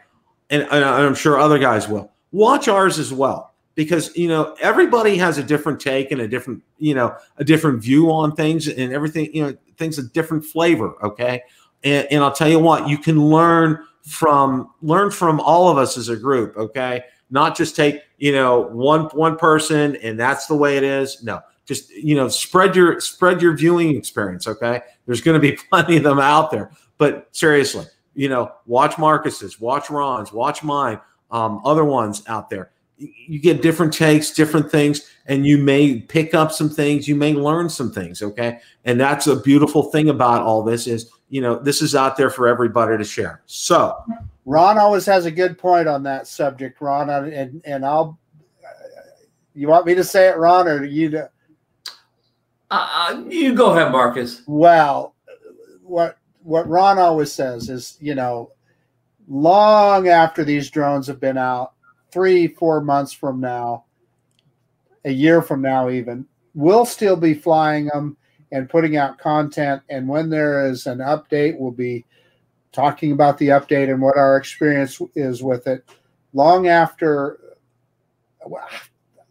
[0.49, 5.15] and, and I'm sure other guys will watch ours as well because you know everybody
[5.17, 8.91] has a different take and a different you know a different view on things and
[8.91, 11.43] everything you know things a different flavor okay?
[11.84, 15.95] And, and i'll tell you what you can learn from learn from all of us
[15.95, 17.03] as a group okay?
[17.30, 21.23] Not just take you know one one person and that's the way it is.
[21.23, 24.82] No just you know spread your spread your viewing experience okay?
[25.05, 26.71] There's going to be plenty of them out there.
[26.97, 30.99] But seriously you know watch marcus's watch ron's watch mine
[31.30, 36.34] um, other ones out there you get different takes, different things, and you may pick
[36.34, 37.08] up some things.
[37.08, 38.22] You may learn some things.
[38.22, 42.18] Okay, and that's a beautiful thing about all this is you know this is out
[42.18, 43.41] there for everybody to share.
[43.45, 43.95] So,
[44.45, 48.20] Ron always has a good point on that subject, Ron, and and I'll.
[49.54, 51.10] You want me to say it, Ron, or you?
[51.12, 51.30] To...
[52.70, 54.43] Uh, you go ahead, Marcus.
[54.45, 55.16] Well,
[55.84, 58.52] what what Ron always says is, you know,
[59.28, 61.74] long after these drones have been out,
[62.18, 63.86] three, four months from now,
[65.05, 68.18] a year from now, even, we'll still be flying them
[68.51, 69.84] and putting out content.
[69.91, 72.05] And when there is an update, we'll be
[72.72, 75.88] talking about the update and what our experience is with it.
[76.34, 77.39] Long after,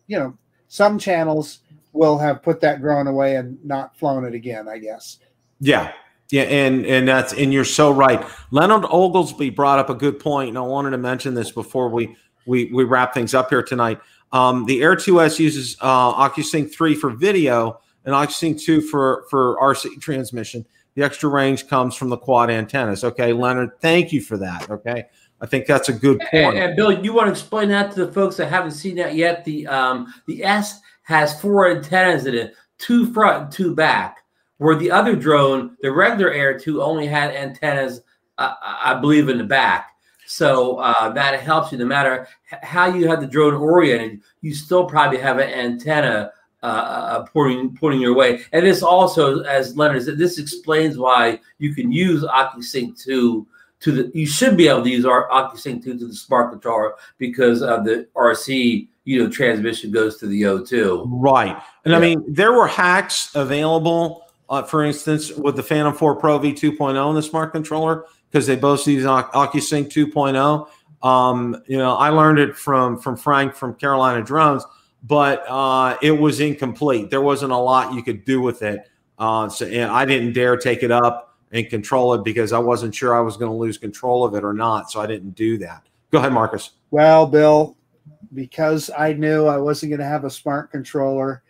[0.06, 1.58] you know, some channels
[1.92, 5.18] will have put that drone away and not flown it again, I guess.
[5.58, 5.92] Yeah.
[6.30, 8.24] Yeah, and and that's and you're so right.
[8.50, 12.16] Leonard Oglesby brought up a good point, and I wanted to mention this before we
[12.46, 14.00] we we wrap things up here tonight.
[14.32, 19.56] Um, the Air 2S uses uh, OcuSync 3 for video and OcuSync 2 for for
[19.60, 20.64] RC transmission.
[20.94, 23.04] The extra range comes from the quad antennas.
[23.04, 24.70] Okay, Leonard, thank you for that.
[24.70, 25.04] Okay,
[25.40, 26.56] I think that's a good point.
[26.56, 29.14] And, and Bill, you want to explain that to the folks that haven't seen that
[29.14, 29.44] yet?
[29.44, 34.22] The um, the S has four antennas in it, two front, two back.
[34.58, 38.00] Where the other drone, the regular Air 2, only had antennas,
[38.38, 39.90] uh, I believe, in the back.
[40.26, 42.28] So uh, that helps you no matter
[42.62, 47.76] how you have the drone oriented, you still probably have an antenna uh, uh, pointing
[47.76, 48.42] pointing your way.
[48.52, 53.46] And this also, as Leonard said, this explains why you can use OcuSync 2
[53.80, 54.10] to the.
[54.14, 57.84] You should be able to use our OcuSync 2 to the smart controller because of
[57.84, 61.04] the RC you know transmission goes to the O2.
[61.06, 61.96] Right, and yeah.
[61.96, 64.24] I mean there were hacks available.
[64.48, 68.04] Uh, for instance, with the Phantom 4 Pro V2.0 and the smart controller,
[68.36, 70.68] because they both use OcuSync 2.0.
[71.02, 74.62] Um, you know, I learned it from from Frank from Carolina Drones,
[75.02, 77.08] but uh, it was incomplete.
[77.08, 78.90] There wasn't a lot you could do with it.
[79.18, 83.16] Uh, so I didn't dare take it up and control it because I wasn't sure
[83.16, 84.90] I was going to lose control of it or not.
[84.90, 85.86] So I didn't do that.
[86.10, 86.72] Go ahead, Marcus.
[86.90, 87.78] Well, Bill,
[88.34, 91.42] because I knew I wasn't going to have a smart controller,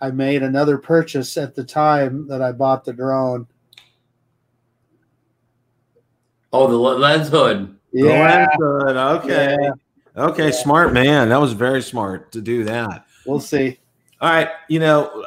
[0.00, 3.48] I made another purchase at the time that I bought the drone.
[6.52, 7.76] Oh, the lens hood.
[7.92, 8.06] Yeah.
[8.06, 8.96] Lens hood.
[8.96, 9.56] Okay.
[9.60, 9.70] Yeah.
[10.24, 10.46] Okay.
[10.46, 10.62] Yeah.
[10.62, 11.28] Smart man.
[11.28, 13.06] That was very smart to do that.
[13.26, 13.78] We'll see.
[14.20, 14.48] All right.
[14.68, 15.24] You know,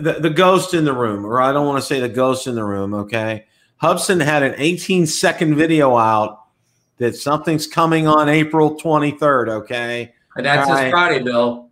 [0.00, 2.54] the, the ghost in the room, or I don't want to say the ghost in
[2.54, 2.94] the room.
[2.94, 3.46] Okay.
[3.82, 6.44] Hubsan had an 18 second video out
[6.98, 9.48] that something's coming on April 23rd.
[9.48, 10.12] Okay.
[10.36, 11.70] And that's this Friday, Bill.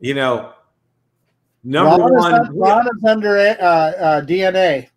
[0.00, 0.52] You know,
[1.62, 2.42] number Ron one.
[2.42, 4.88] Is, Ron is under uh, uh, DNA.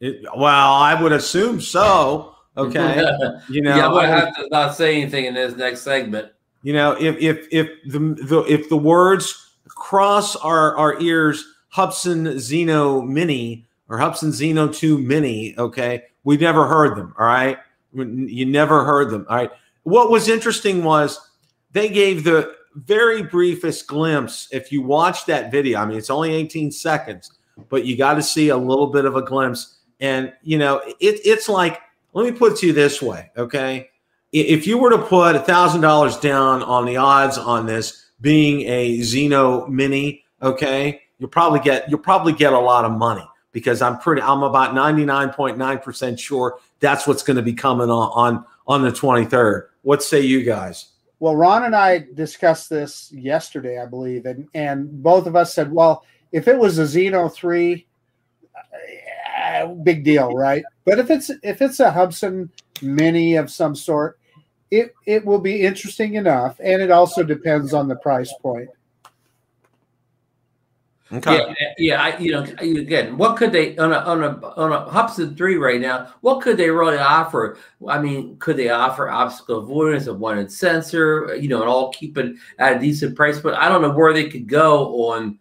[0.00, 2.33] It, well, I would assume so.
[2.56, 2.96] Okay.
[3.48, 6.32] you know, yeah, gonna have to not say anything in this next segment.
[6.62, 11.44] You know, if if if the, the if the words cross our our ears,
[11.74, 17.14] Hubsan Zino Mini or Hubsan Zino Two Mini, okay, we never heard them.
[17.18, 17.58] All right,
[17.92, 19.26] you never heard them.
[19.28, 19.50] All right.
[19.82, 21.30] What was interesting was
[21.72, 24.48] they gave the very briefest glimpse.
[24.50, 27.32] If you watch that video, I mean, it's only 18 seconds,
[27.68, 29.78] but you got to see a little bit of a glimpse.
[30.00, 31.80] And, you know, it, it's like,
[32.14, 33.90] let me put it to you this way, okay?
[34.32, 38.98] If you were to put a $1,000 down on the odds on this being a
[38.98, 43.98] Zino Mini, okay, you'll probably get you'll probably get a lot of money because I'm
[43.98, 48.90] pretty I'm about 99.9% sure that's what's going to be coming on, on on the
[48.90, 49.68] 23rd.
[49.82, 50.90] What say you guys?
[51.20, 55.72] Well, Ron and I discussed this yesterday, I believe, and and both of us said,
[55.72, 57.93] well, if it was a three, uh,
[59.68, 60.64] big deal, right?
[60.84, 62.48] But if it's if it's a Hubsan
[62.82, 64.18] Mini of some sort,
[64.70, 68.68] it it will be interesting enough, and it also depends on the price point.
[71.12, 71.36] Okay.
[71.36, 72.02] Yeah, yeah.
[72.02, 75.56] I, you know, again, what could they on a on a on a Hubsan three
[75.56, 76.12] right now?
[76.22, 77.58] What could they really offer?
[77.86, 82.16] I mean, could they offer obstacle avoidance, a one sensor, you know, and all keep
[82.18, 83.38] it at a decent price?
[83.38, 85.38] But I don't know where they could go on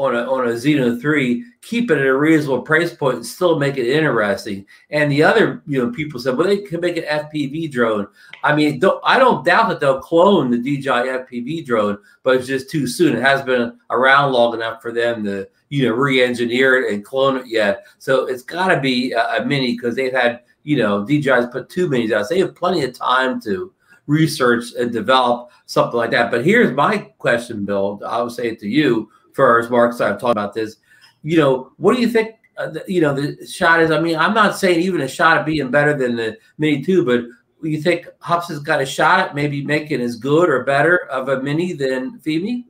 [0.00, 3.58] on a on a Zino three, keep it at a reasonable price point and still
[3.58, 4.64] make it interesting.
[4.88, 8.06] And the other you know people said, well, they can make an FPV drone.
[8.42, 12.70] I mean, I don't doubt that they'll clone the DJI FPV drone, but it's just
[12.70, 13.14] too soon.
[13.14, 17.36] It has been around long enough for them to you know re-engineer it and clone
[17.36, 17.84] it yet.
[17.98, 21.68] So it's got to be a, a mini because they've had you know DJI's put
[21.68, 22.26] two minis out.
[22.26, 23.70] So they have plenty of time to
[24.06, 26.30] research and develop something like that.
[26.30, 28.00] But here's my question, Bill.
[28.06, 29.10] I will say it to you
[29.40, 29.70] first.
[29.70, 30.76] Mark, I've talked about this.
[31.22, 32.36] You know, what do you think?
[32.58, 33.90] Uh, the, you know, the shot is.
[33.90, 37.04] I mean, I'm not saying even a shot at being better than the Mini Two,
[37.04, 37.24] but
[37.62, 41.28] you think Hups has got a shot at maybe making as good or better of
[41.28, 42.64] a Mini than Fimi?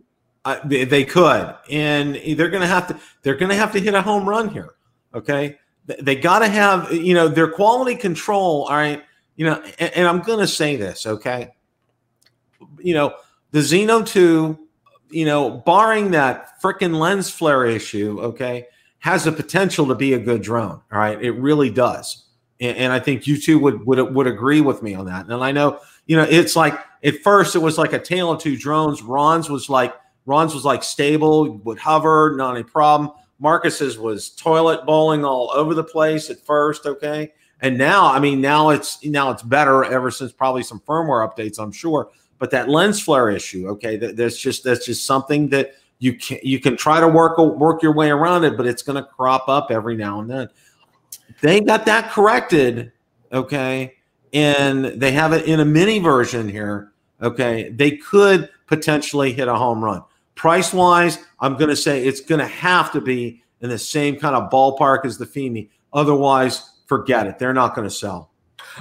[0.44, 2.98] Uh, they, could, and they're going to have to.
[3.22, 4.70] They're going to have to hit a home run here.
[5.14, 8.64] Okay, they, they got to have you know their quality control.
[8.64, 9.02] All right,
[9.36, 11.04] you know, and, and I'm going to say this.
[11.04, 11.52] Okay,
[12.78, 13.16] you know,
[13.50, 14.59] the Zino Two
[15.10, 18.66] you know, barring that freaking lens flare issue, okay,
[18.98, 20.80] has the potential to be a good drone.
[20.92, 22.26] All right, it really does,
[22.60, 25.26] and, and I think you two would would would agree with me on that.
[25.26, 28.40] And I know, you know, it's like at first it was like a tale of
[28.40, 29.02] two drones.
[29.02, 29.94] Ron's was like
[30.26, 33.10] Ron's was like stable, would hover, not a problem.
[33.38, 38.40] Marcus's was toilet bowling all over the place at first, okay, and now I mean
[38.40, 42.10] now it's now it's better ever since probably some firmware updates, I'm sure.
[42.40, 46.40] But that lens flare issue, okay, that, that's just that's just something that you can
[46.42, 49.48] you can try to work work your way around it, but it's going to crop
[49.48, 50.48] up every now and then.
[51.42, 52.92] They got that corrected,
[53.30, 53.94] okay,
[54.32, 56.92] and they have it in a mini version here.
[57.22, 60.02] Okay, they could potentially hit a home run.
[60.34, 64.16] Price wise, I'm going to say it's going to have to be in the same
[64.16, 65.68] kind of ballpark as the FIMI.
[65.92, 67.38] Otherwise, forget it.
[67.38, 68.30] They're not going to sell.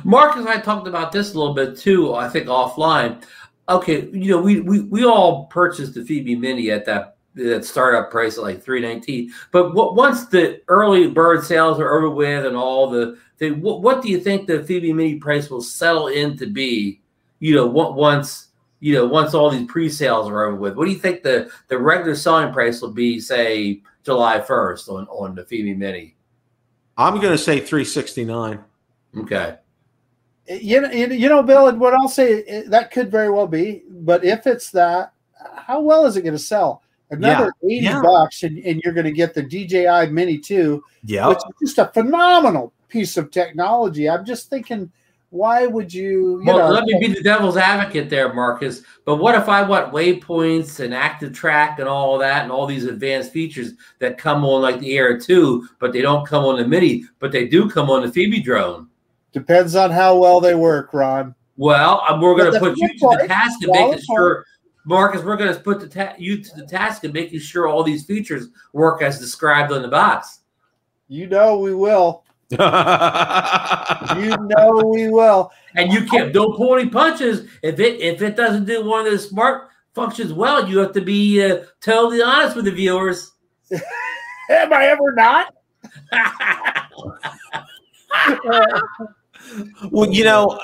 [0.03, 3.23] Marcus and I talked about this a little bit too, I think offline
[3.69, 8.09] okay, you know, we we, we all purchased the FIMI Mini at that that startup
[8.11, 12.57] price at like 319 but what, once the early bird sales are over with and
[12.57, 16.35] all the thing, what, what do you think the FIMI Mini price will settle in
[16.37, 16.99] to be
[17.39, 18.47] you know what once
[18.79, 20.75] you know once all these pre-sales are over with?
[20.75, 25.07] What do you think the the regular selling price will be say july 1st on
[25.07, 26.15] on the FIMI Mini?
[26.97, 28.59] I'm going to say 369
[29.19, 29.57] okay
[30.49, 33.83] you know, you know, Bill, and what I'll say eh, that could very well be,
[33.89, 35.13] but if it's that,
[35.55, 36.81] how well is it going to sell?
[37.11, 37.77] Another yeah.
[37.77, 38.01] 80 yeah.
[38.01, 41.77] bucks, and, and you're going to get the DJI Mini 2, yeah, which is just
[41.79, 44.09] a phenomenal piece of technology.
[44.09, 44.91] I'm just thinking,
[45.31, 46.39] why would you?
[46.39, 48.83] you well, know, let me be the devil's advocate there, Marcus.
[49.05, 52.65] But what if I want waypoints and active track and all of that and all
[52.65, 56.57] these advanced features that come on like the Air 2, but they don't come on
[56.57, 58.88] the Mini, but they do come on the FIMI drone?
[59.31, 61.35] Depends on how well they work, Ron.
[61.57, 64.45] Well, uh, we're going to put you to the task of making sure,
[64.85, 65.23] Marcus.
[65.23, 68.05] We're going to put the ta- you to the task of making sure all these
[68.05, 70.39] features work as described on the box.
[71.09, 72.23] You know we will.
[72.51, 75.51] you know we will.
[75.75, 79.11] And you can't don't pull any punches if it if it doesn't do one of
[79.11, 80.67] the smart functions well.
[80.67, 83.33] You have to be uh, totally honest with the viewers.
[84.49, 85.53] Am I ever not?
[89.91, 90.59] well, you know,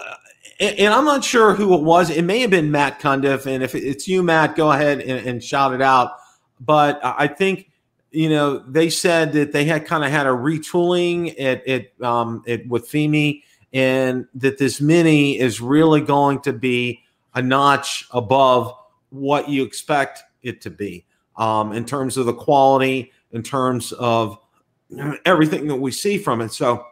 [0.60, 2.10] and I'm not sure who it was.
[2.10, 5.44] It may have been Matt Cundiff, and if it's you, Matt, go ahead and, and
[5.44, 6.12] shout it out.
[6.60, 7.72] But I think
[8.12, 12.44] you know they said that they had kind of had a retooling at it um,
[12.46, 17.02] it with FIMI, and that this mini is really going to be
[17.34, 18.74] a notch above
[19.10, 21.06] what you expect it to be
[21.36, 24.38] um, in terms of the quality, in terms of
[25.26, 26.54] everything that we see from it.
[26.54, 26.86] So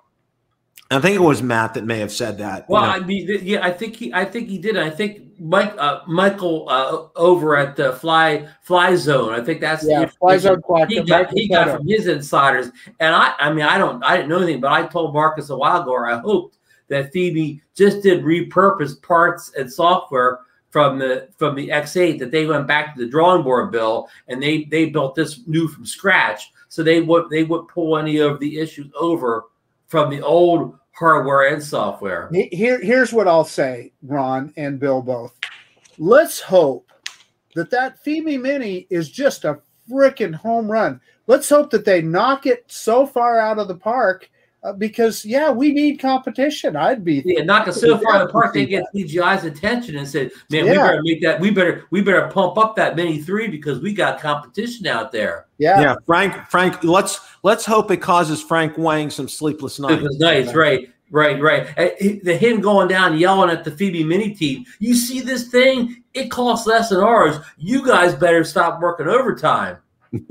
[0.93, 2.67] I think it was Matt that may have said that.
[2.69, 2.93] Well, you know?
[2.93, 4.77] I mean, yeah, I think he, I think he did.
[4.77, 9.33] I think Mike, uh, Michael, uh, over at the Fly Fly Zone.
[9.33, 10.61] I think that's yeah, Fly Zone.
[10.87, 14.29] He got, he got from his insiders, and I, I mean, I don't, I didn't
[14.29, 16.57] know anything, but I told Marcus a while ago, or I hoped
[16.89, 22.45] that FIMI just did repurpose parts and software from the from the X8 that they
[22.45, 26.51] went back to the drawing board bill and they they built this new from scratch.
[26.67, 29.45] So they would they would pull any of the issues over
[29.85, 32.29] from the old hardware and software.
[32.31, 35.37] Here, here's what I'll say, Ron and Bill both.
[35.97, 36.91] Let's hope
[37.55, 41.01] that that FIMI Mini is just a freaking home run.
[41.27, 44.29] Let's hope that they knock it so far out of the park
[44.64, 46.76] uh, because yeah, we need competition.
[46.76, 50.07] I'd be yeah, knock it so far out the park they get DJI's attention and
[50.07, 50.72] said, "Man, yeah.
[50.72, 51.39] we better make that.
[51.39, 55.47] We better we better pump up that Mini three because we got competition out there."
[55.57, 55.95] Yeah, yeah.
[56.05, 59.95] Frank, Frank, let's let's hope it causes Frank Wang some sleepless nights.
[59.95, 60.89] Sleepless nights, right.
[61.11, 61.68] Right, right.
[62.24, 64.66] The him going down yelling at the FIMI Mini team.
[64.80, 66.03] You see this thing?
[66.16, 67.38] It costs less than ours.
[67.55, 69.78] You guys better stop working overtime.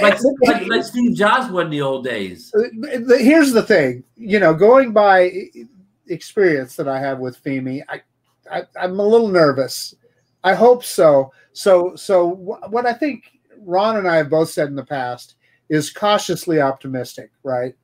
[0.00, 2.52] like, like, like Steve Jobs was in the old days.
[2.54, 5.30] Uh, here's the thing, you know, going by
[6.08, 8.02] experience that I have with FIMI, I,
[8.50, 9.94] I I'm a little nervous.
[10.44, 11.32] I hope so.
[11.52, 13.24] So, so what I think
[13.58, 15.34] Ron and I have both said in the past
[15.68, 17.74] is cautiously optimistic, right?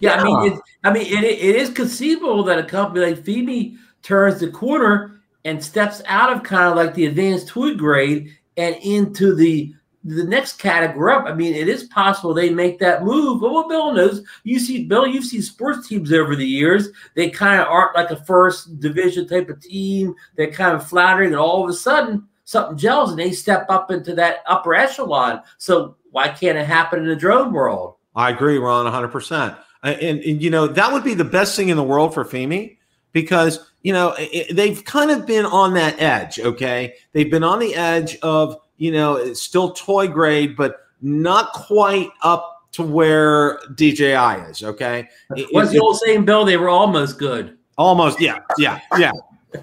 [0.00, 3.76] Yeah, I mean, it, I mean, it, it is conceivable that a company like FIMI
[4.02, 8.76] turns the corner and steps out of kind of like the advanced toy grade and
[8.76, 9.74] into the
[10.04, 11.24] the next category up.
[11.26, 13.40] I mean, it is possible they make that move.
[13.40, 16.88] But what Bill knows, you see, Bill, you've seen sports teams over the years.
[17.14, 20.14] They kind of aren't like a first division type of team.
[20.36, 23.90] They're kind of flattering, and all of a sudden, something gels and they step up
[23.90, 25.40] into that upper echelon.
[25.58, 27.94] So why can't it happen in the drone world?
[28.14, 29.56] I agree, Ron, 100%.
[29.82, 32.76] And, and, you know, that would be the best thing in the world for FIMI
[33.12, 36.40] because you know, it, they've kind of been on that edge.
[36.40, 41.54] Okay, they've been on the edge of you know, it's still toy grade, but not
[41.54, 44.62] quite up to where DJI is.
[44.62, 45.08] Okay,
[45.52, 46.44] what's the old saying, Bill?
[46.44, 47.56] They were almost good.
[47.78, 49.12] Almost, yeah, yeah, yeah,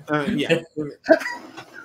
[0.09, 0.59] uh, yeah.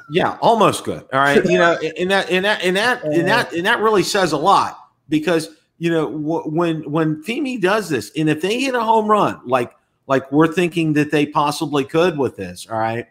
[0.08, 1.04] Yeah, almost good.
[1.12, 4.02] All right, you know, and that and that and that and that and that really
[4.04, 4.78] says a lot
[5.10, 9.40] because you know when when Fimi does this, and if they hit a home run
[9.44, 9.72] like
[10.06, 13.08] like we're thinking that they possibly could with this, all right,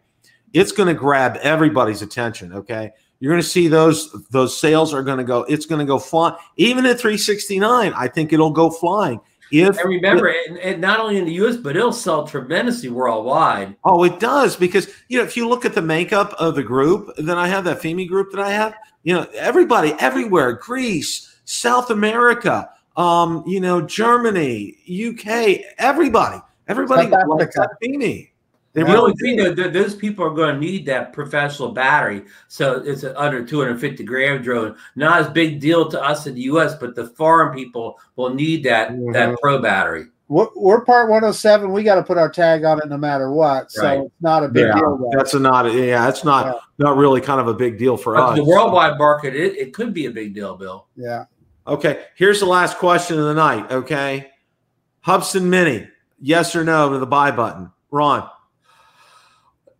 [0.53, 2.53] it's going to grab everybody's attention.
[2.53, 5.43] Okay, you're going to see those those sales are going to go.
[5.43, 6.35] It's going to go flying.
[6.57, 9.19] Even at 369, I think it'll go flying.
[9.51, 13.75] If and remember, it, and not only in the U.S., but it'll sell tremendously worldwide.
[13.83, 17.15] Oh, it does because you know if you look at the makeup of the group
[17.17, 21.91] that I have, that FIMI group that I have, you know everybody everywhere, Greece, South
[21.91, 28.29] America, um, you know Germany, UK, everybody, everybody loves that FIMI.
[28.75, 32.25] They really think that those people are going to need that professional battery.
[32.49, 34.75] So it's an under 250 gram drone.
[34.97, 38.63] Not as big deal to us in the U.S., but the foreign people will need
[38.65, 39.13] that mm-hmm.
[39.13, 40.07] that pro battery.
[40.27, 41.71] We're, we're, part 107.
[41.71, 43.71] We got to put our tag on it no matter what.
[43.71, 43.99] So right.
[44.01, 44.97] it's not a big yeah, deal.
[44.97, 45.11] Though.
[45.15, 45.71] That's a not.
[45.71, 46.59] Yeah, it's not yeah.
[46.77, 48.35] not really kind of a big deal for but us.
[48.35, 50.87] The worldwide market, it, it could be a big deal, Bill.
[50.97, 51.25] Yeah.
[51.65, 52.03] Okay.
[52.15, 53.71] Here's the last question of the night.
[53.71, 54.31] Okay.
[55.05, 55.87] Hubsan Mini,
[56.19, 58.29] yes or no to the buy button, Ron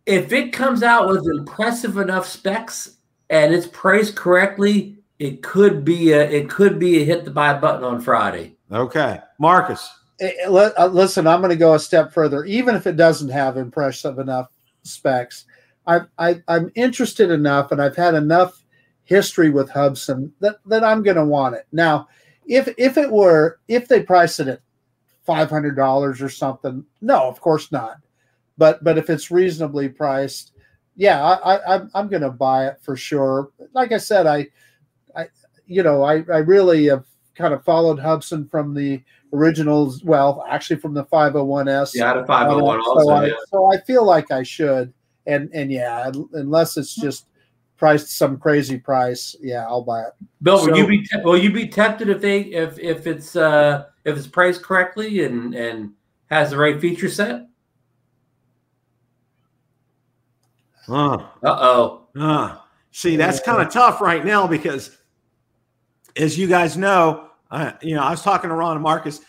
[0.06, 2.96] if it comes out with impressive enough specs
[3.28, 7.54] and it's priced correctly, it could be a it could be a hit the buy
[7.58, 8.56] button on Friday.
[8.70, 9.88] Okay, Marcus.
[10.48, 12.44] Uh, listen, I'm going to go a step further.
[12.44, 14.48] Even if it doesn't have impressive enough
[14.82, 15.44] specs,
[15.86, 18.64] I, I, I'm interested enough, and I've had enough
[19.04, 21.66] history with Hubsan that that I'm going to want it.
[21.72, 22.08] Now,
[22.46, 24.60] if if it were if they price it at
[25.24, 27.98] five hundred dollars or something, no, of course not
[28.58, 30.52] but but if it's reasonably priced,
[30.94, 33.50] yeah, I, I I'm I'm gonna buy it for sure.
[33.72, 34.48] Like I said, I
[35.14, 35.28] I
[35.66, 37.04] you know I I really have
[37.34, 39.02] kind of followed Hubsan from the
[39.32, 40.02] originals.
[40.02, 41.92] Well, actually from the 501s.
[41.94, 43.00] Yeah, the 501 also.
[43.00, 44.92] So I, so I feel like I should.
[45.26, 47.26] And and yeah, unless it's just
[47.76, 50.12] priced some crazy price, yeah, I'll buy it.
[50.42, 53.86] Bill, so, will you be will you be tempted if they if if it's uh
[54.04, 55.92] if it's priced correctly and and
[56.30, 57.48] has the right feature set?
[60.88, 62.06] Uh oh.
[62.18, 62.56] Uh,
[62.92, 64.96] see, that's kind of tough right now because,
[66.16, 69.20] as you guys know, uh, you know, I was talking to Ron and Marcus.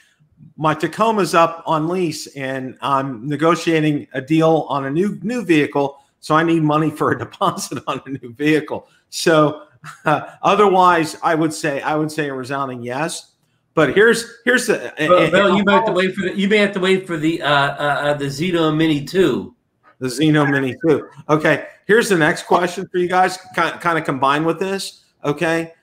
[0.56, 6.00] My Tacoma's up on lease, and I'm negotiating a deal on a new new vehicle.
[6.20, 8.88] So I need money for a deposit on a new vehicle.
[9.10, 9.64] So
[10.06, 13.34] uh, otherwise, I would say I would say a resounding yes.
[13.74, 14.92] But here's here's the.
[15.00, 17.16] Well, Bill, you may have to wait for the you may have to wait for
[17.16, 19.56] the uh, uh, uh the Zino Mini two
[20.00, 21.08] the Zino Mini 2.
[21.30, 25.04] Okay, here's the next question for you guys, kind, of combined with this.
[25.24, 25.74] Okay,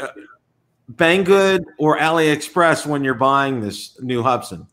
[0.00, 0.08] uh,
[0.92, 4.66] Banggood or AliExpress when you're buying this new Hubsan?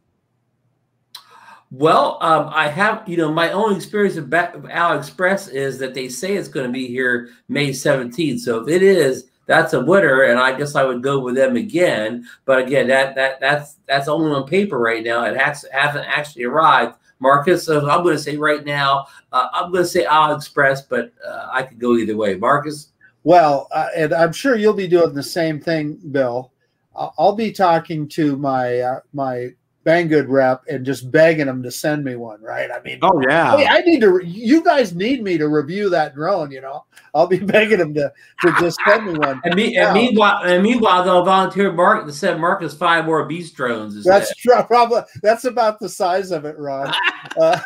[1.72, 6.36] Well, um, I have, you know, my own experience with AliExpress is that they say
[6.36, 8.40] it's going to be here May 17th.
[8.40, 11.56] So if it is, that's a winner, and I guess I would go with them
[11.56, 12.26] again.
[12.46, 15.26] But again, that that that's that's only on paper right now.
[15.26, 16.96] It has, hasn't actually arrived.
[17.22, 21.14] Marcus, so I'm going to say right now, uh, I'm going to say AliExpress, but
[21.26, 22.36] uh, I could go either way.
[22.36, 22.90] Marcus?
[23.24, 26.52] Well, uh, and I'm sure you'll be doing the same thing, Bill.
[26.96, 29.54] I'll be talking to my uh, my
[29.86, 32.70] Banggood rep and just begging them to send me one, right?
[32.70, 34.22] I mean, oh yeah, hey, I need to.
[34.24, 36.52] You guys need me to review that drone.
[36.52, 39.42] You know, I'll be begging them to to just send me one.
[39.44, 43.56] and, me, and meanwhile, and meanwhile, they'll volunteer Mark to send Marcus five more beast
[43.56, 44.04] drones.
[44.04, 44.62] That's true.
[44.68, 46.94] Probably that's about the size of it, Ron.
[47.42, 47.60] uh,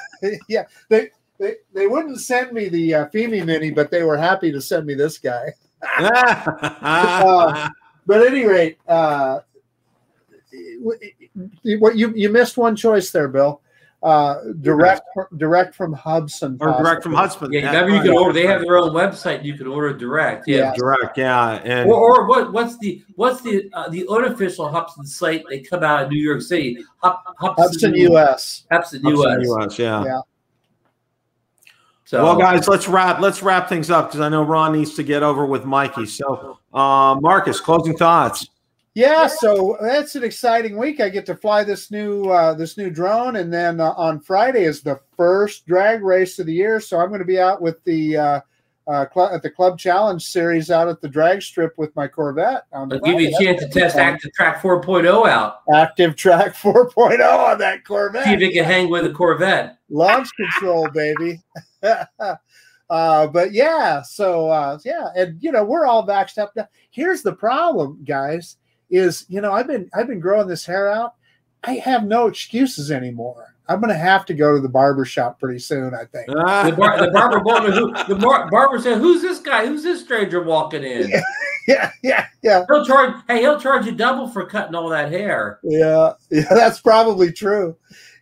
[0.47, 4.53] yeah, they, they they wouldn't send me the uh, FIMI Mini, but they were happy
[4.53, 5.53] to send me this guy.
[5.99, 7.70] uh,
[8.05, 9.39] but at any rate, uh,
[11.79, 13.61] what you you missed one choice there, Bill.
[14.03, 15.01] Uh, direct
[15.38, 17.51] direct from Hubsan or direct from Hubsan.
[17.51, 18.33] Yeah, yeah you can order.
[18.33, 19.43] They have their own website.
[19.43, 20.47] You can order direct.
[20.47, 20.73] Yeah, yeah.
[20.75, 21.17] direct.
[21.17, 22.53] Yeah, and or, or, what?
[22.53, 25.43] What's the what's the uh, the unofficial Hubsan site?
[25.49, 26.77] They come out of New York City.
[26.97, 28.67] Hub, Hubsan, Hubsan US.
[28.71, 29.47] Hubsan, Hubsan US.
[29.49, 29.79] US.
[29.79, 30.03] Yeah.
[30.05, 30.19] Yeah.
[32.03, 35.03] So, well, guys, let's wrap let's wrap things up because I know Ron needs to
[35.03, 36.05] get over with Mikey.
[36.05, 38.47] So, uh, Marcus, closing thoughts.
[38.95, 41.01] Yeah, so that's an exciting week.
[41.01, 44.63] I get to fly this new uh, this new drone, and then uh, on Friday
[44.63, 46.79] is the first drag race of the year.
[46.79, 48.41] So I'm going to be out with the uh,
[48.87, 52.67] uh, cl- at the Club Challenge series out at the drag strip with my Corvette.
[52.71, 55.61] I'll give you a chance to test Active Track 4.0 out.
[55.73, 58.23] Active Track 4.0 on that Corvette.
[58.23, 59.77] See if it can hang with a Corvette.
[59.89, 61.41] Launch control, baby.
[61.83, 66.67] uh, but yeah, so uh, yeah, and you know we're all vaxxed up now.
[66.91, 68.55] Here's the problem, guys:
[68.95, 71.15] is you know I've been I've been growing this hair out.
[71.63, 73.55] I have no excuses anymore.
[73.67, 75.95] I'm going to have to go to the barber shop pretty soon.
[75.95, 79.65] I think the, bar, the barber who, the bar, barber said, "Who's this guy?
[79.65, 81.21] Who's this stranger walking in?" Yeah,
[81.67, 82.65] yeah, yeah, yeah.
[82.69, 83.15] He'll charge.
[83.27, 85.59] Hey, he'll charge you double for cutting all that hair.
[85.63, 87.75] Yeah, yeah, that's probably true.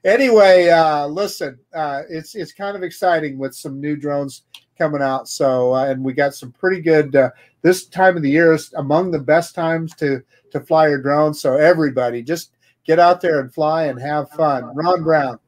[0.06, 4.44] Anyway, uh, listen, uh, it's it's kind of exciting with some new drones
[4.78, 5.28] coming out.
[5.28, 7.16] So, uh, and we got some pretty good.
[7.64, 11.34] This time of the year is among the best times to to fly your drone.
[11.34, 12.52] So everybody, just
[12.86, 14.76] get out there and fly and have fun.
[14.76, 15.40] Ron Brown.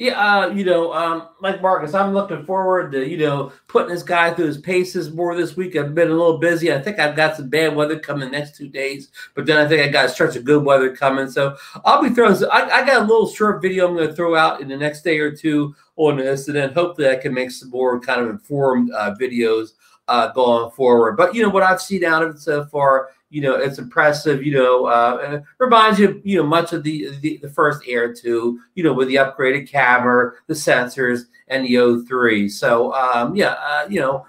[0.00, 4.02] Yeah, uh, you know, um, like Marcus, I'm looking forward to you know putting this
[4.02, 5.76] guy through his paces more this week.
[5.76, 6.72] I've been a little busy.
[6.72, 9.82] I think I've got some bad weather coming next two days, but then I think
[9.82, 11.30] I got a stretch of good weather coming.
[11.30, 11.54] So
[11.84, 12.34] I'll be throwing.
[12.50, 15.02] I, I got a little short video I'm going to throw out in the next
[15.02, 18.30] day or two on this, and then hopefully I can make some more kind of
[18.30, 19.72] informed uh, videos
[20.10, 21.16] uh, going forward.
[21.16, 24.44] But you know what I've seen out of it so far you know, it's impressive.
[24.44, 28.58] You know, uh, reminds you, you know, much of the, the, the first Air Two.
[28.74, 32.50] You know, with the upgraded camera, the sensors, and the O3.
[32.50, 34.26] So, um, yeah, uh, you know,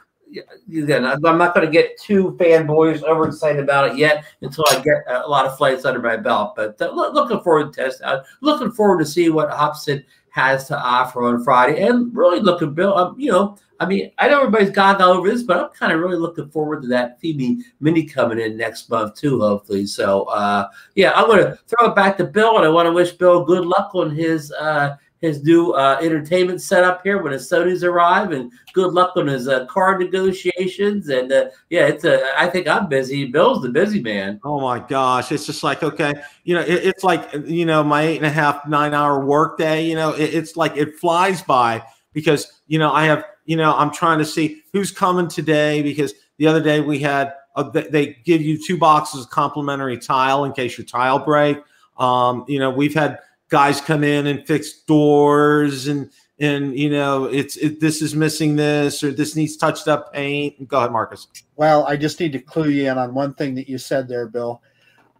[0.72, 5.04] again, I'm not going to get too fanboys overexcited about it yet until I get
[5.08, 6.54] a lot of flights under my belt.
[6.56, 8.26] But uh, looking forward to test out.
[8.42, 12.96] Looking forward to see what Hubsan has to offer on Friday, and really looking, Bill.
[12.96, 16.00] Um, you know, I mean, I know everybody's gaga over this, but I'm kind of
[16.00, 19.88] really looking forward to that FIMI mini coming in next month too, hopefully.
[19.88, 23.14] So, uh, yeah, I'm to throw it back to Bill, and I want to wish
[23.14, 27.84] Bill good luck on his uh, his new uh, entertainment setup here when his Sony's
[27.84, 31.10] arrive, and good luck on his uh, car negotiations.
[31.10, 32.40] And uh, yeah, it's a.
[32.40, 33.26] I think I'm busy.
[33.26, 34.40] Bill's the busy man.
[34.44, 36.14] Oh my gosh, it's just like okay,
[36.44, 39.58] you know, it, it's like you know my eight and a half nine hour work
[39.58, 39.88] day.
[39.88, 41.82] You know, it, it's like it flies by
[42.14, 46.14] because you know I have you know I'm trying to see who's coming today because
[46.38, 50.54] the other day we had uh, they give you two boxes of complimentary tile in
[50.54, 51.58] case your tile break.
[51.98, 53.20] Um, you know, we've had
[53.50, 58.56] guys come in and fix doors and and you know it's it, this is missing
[58.56, 60.68] this or this needs touched up paint.
[60.68, 61.28] Go ahead, Marcus.
[61.56, 64.28] Well, I just need to clue you in on one thing that you said there,
[64.28, 64.62] Bill.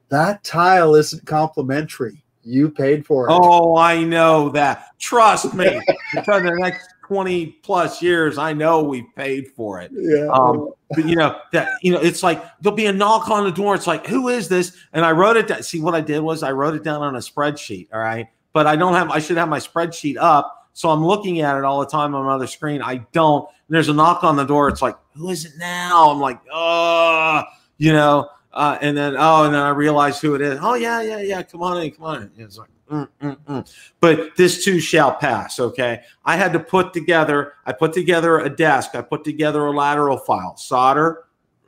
[0.10, 2.24] That tile isn't complimentary.
[2.44, 3.32] You paid for it.
[3.32, 4.98] Oh, I know that.
[5.00, 5.80] Trust me.
[6.14, 9.92] because the next 20 plus years, I know we've paid for it.
[9.94, 10.28] Yeah.
[10.32, 13.52] Um, but you know, that you know, it's like there'll be a knock on the
[13.52, 13.76] door.
[13.76, 14.78] It's like, who is this?
[14.94, 15.62] And I wrote it down.
[15.62, 17.90] See, what I did was I wrote it down on a spreadsheet.
[17.92, 18.28] All right.
[18.54, 20.70] But I don't have I should have my spreadsheet up.
[20.72, 22.82] So I'm looking at it all the time on another screen.
[22.82, 23.46] I don't.
[23.68, 24.70] And there's a knock on the door.
[24.70, 26.12] It's like, who is it now?
[26.12, 27.44] I'm like, oh,
[27.78, 28.30] you know.
[28.54, 30.60] Uh, and then oh, and then I realize who it is.
[30.62, 31.44] Oh yeah, yeah, yeah.
[31.44, 32.32] Come on in, come on in.
[32.38, 33.74] It's like, mm, mm, mm.
[34.00, 35.60] but this too shall pass.
[35.60, 37.54] Okay, I had to put together.
[37.66, 38.96] I put together a desk.
[38.96, 41.24] I put together a lateral file, Sauder.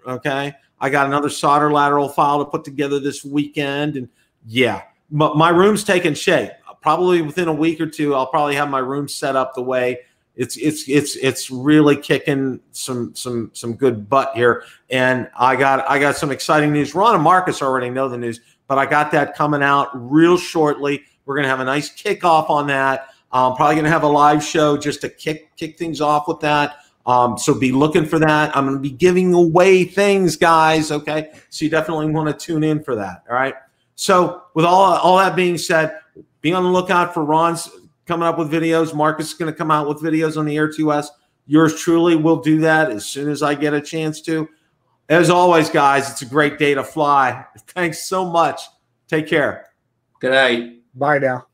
[0.06, 4.10] Okay, I got another Sauder lateral file to put together this weekend, and
[4.46, 6.52] yeah, but my room's taking shape.
[6.82, 10.00] Probably within a week or two, I'll probably have my room set up the way
[10.36, 14.64] it's it's it's it's really kicking some some some good butt here.
[14.90, 16.96] And I got I got some exciting news.
[16.96, 21.04] Ron and Marcus already know the news, but I got that coming out real shortly.
[21.26, 23.10] We're gonna have a nice kickoff on that.
[23.32, 26.78] I'm probably gonna have a live show just to kick kick things off with that.
[27.06, 28.56] Um, so be looking for that.
[28.56, 30.92] I'm gonna be giving away things, guys.
[30.92, 33.24] Okay, so you definitely want to tune in for that.
[33.30, 33.56] All right.
[33.96, 36.00] So with all all that being said,
[36.42, 37.70] be on the lookout for Ron's
[38.06, 38.94] coming up with videos.
[38.94, 41.08] Marcus is going to come out with videos on the Air 2S.
[41.46, 44.48] Yours truly will do that as soon as I get a chance to.
[45.10, 47.46] As always, guys, it's a great day to fly.
[47.68, 48.62] Thanks so much.
[49.08, 49.68] Take care.
[50.20, 50.83] Good night.
[50.94, 51.48] Bye now.